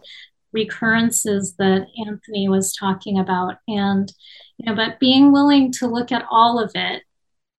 recurrences 0.52 1.56
that 1.58 1.88
Anthony 2.06 2.48
was 2.48 2.76
talking 2.76 3.20
about. 3.20 3.56
And, 3.68 4.12
you 4.58 4.66
know, 4.66 4.76
but 4.76 5.00
being 5.00 5.32
willing 5.32 5.72
to 5.74 5.88
look 5.88 6.12
at 6.12 6.26
all 6.30 6.60
of 6.60 6.72
it 6.76 7.04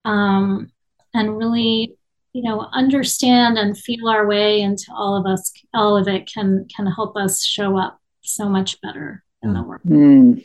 um, 0.05 0.71
and 1.13 1.37
really 1.37 1.97
you 2.35 2.43
know 2.43 2.69
understand 2.73 3.57
and 3.57 3.79
feel 3.79 4.09
our 4.09 4.27
way 4.27 4.61
into 4.61 4.93
all 4.93 5.17
of 5.17 5.25
us 5.25 5.53
all 5.73 5.97
of 5.97 6.07
it 6.07 6.31
can 6.31 6.67
can 6.75 6.87
help 6.87 7.17
us 7.17 7.43
show 7.43 7.79
up 7.79 7.99
so 8.21 8.49
much 8.49 8.79
better 8.83 9.25
in 9.43 9.55
the 9.55 9.63
world 9.63 9.81
mm. 9.87 10.45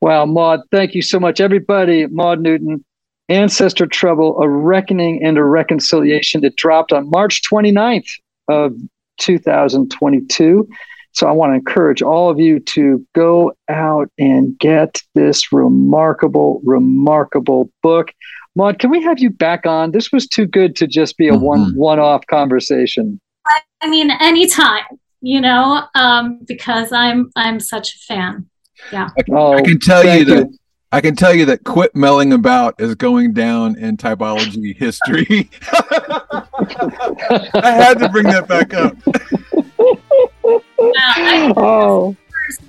wow 0.00 0.24
maud 0.24 0.60
thank 0.70 0.94
you 0.94 1.02
so 1.02 1.20
much 1.20 1.40
everybody 1.40 2.06
maud 2.06 2.40
newton 2.40 2.82
ancestor 3.28 3.86
trouble 3.86 4.40
a 4.40 4.48
reckoning 4.48 5.22
and 5.22 5.36
a 5.36 5.44
reconciliation 5.44 6.40
that 6.40 6.56
dropped 6.56 6.92
on 6.92 7.10
march 7.10 7.42
29th 7.50 8.08
of 8.48 8.72
2022 9.18 10.68
so 11.12 11.26
I 11.26 11.32
want 11.32 11.50
to 11.50 11.54
encourage 11.54 12.02
all 12.02 12.30
of 12.30 12.38
you 12.38 12.60
to 12.60 13.04
go 13.14 13.52
out 13.68 14.10
and 14.18 14.56
get 14.58 15.02
this 15.14 15.52
remarkable, 15.52 16.60
remarkable 16.64 17.70
book. 17.82 18.12
Maud, 18.56 18.78
can 18.78 18.90
we 18.90 19.02
have 19.02 19.18
you 19.20 19.30
back 19.30 19.64
on? 19.66 19.92
This 19.92 20.10
was 20.12 20.26
too 20.26 20.46
good 20.46 20.74
to 20.76 20.86
just 20.86 21.16
be 21.16 21.28
a 21.28 21.32
mm-hmm. 21.32 21.44
one 21.44 21.74
one 21.76 21.98
off 21.98 22.26
conversation. 22.26 23.20
I 23.82 23.88
mean, 23.88 24.10
anytime, 24.10 24.84
you 25.20 25.40
know, 25.40 25.84
um, 25.94 26.40
because 26.46 26.92
I'm 26.92 27.30
I'm 27.36 27.60
such 27.60 27.94
a 27.94 27.98
fan. 27.98 28.46
Yeah. 28.92 29.08
I, 29.16 29.22
oh, 29.30 29.54
I 29.54 29.62
can 29.62 29.78
tell 29.78 30.04
you 30.04 30.24
that 30.24 30.48
you. 30.48 30.58
I 30.92 31.00
can 31.00 31.14
tell 31.14 31.32
you 31.32 31.46
that 31.46 31.62
quit 31.64 31.94
melling 31.94 32.32
about 32.32 32.80
is 32.80 32.96
going 32.96 33.32
down 33.32 33.78
in 33.78 33.96
typology 33.96 34.76
history. 34.76 35.48
I 37.54 37.70
had 37.70 37.98
to 38.00 38.08
bring 38.08 38.26
that 38.26 38.48
back 38.48 38.74
up. 38.74 38.96
Yeah, 40.80 40.92
I, 40.96 41.52
oh. 41.56 42.16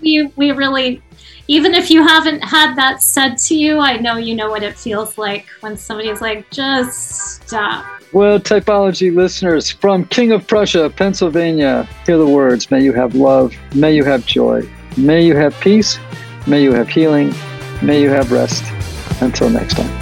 We 0.01 0.31
we 0.35 0.51
really 0.51 1.01
even 1.47 1.73
if 1.73 1.89
you 1.89 2.05
haven't 2.05 2.43
had 2.43 2.75
that 2.75 3.01
said 3.01 3.37
to 3.39 3.55
you, 3.55 3.79
I 3.79 3.97
know 3.97 4.17
you 4.17 4.35
know 4.35 4.49
what 4.49 4.63
it 4.63 4.77
feels 4.77 5.17
like 5.17 5.47
when 5.61 5.77
somebody's 5.77 6.21
like, 6.21 6.49
just 6.49 7.41
stop. 7.45 7.85
Well, 8.13 8.39
typology 8.39 9.13
listeners 9.15 9.69
from 9.69 10.05
King 10.05 10.31
of 10.31 10.45
Prussia, 10.45 10.89
Pennsylvania, 10.89 11.87
hear 12.05 12.17
the 12.17 12.27
words 12.27 12.69
May 12.69 12.83
you 12.83 12.93
have 12.93 13.15
love, 13.15 13.55
may 13.73 13.95
you 13.95 14.03
have 14.03 14.25
joy, 14.25 14.69
may 14.97 15.25
you 15.25 15.35
have 15.35 15.57
peace, 15.61 15.97
may 16.45 16.61
you 16.61 16.73
have 16.73 16.89
healing, 16.89 17.33
may 17.81 18.01
you 18.01 18.09
have 18.09 18.31
rest. 18.31 18.63
Until 19.21 19.49
next 19.49 19.75
time. 19.75 20.00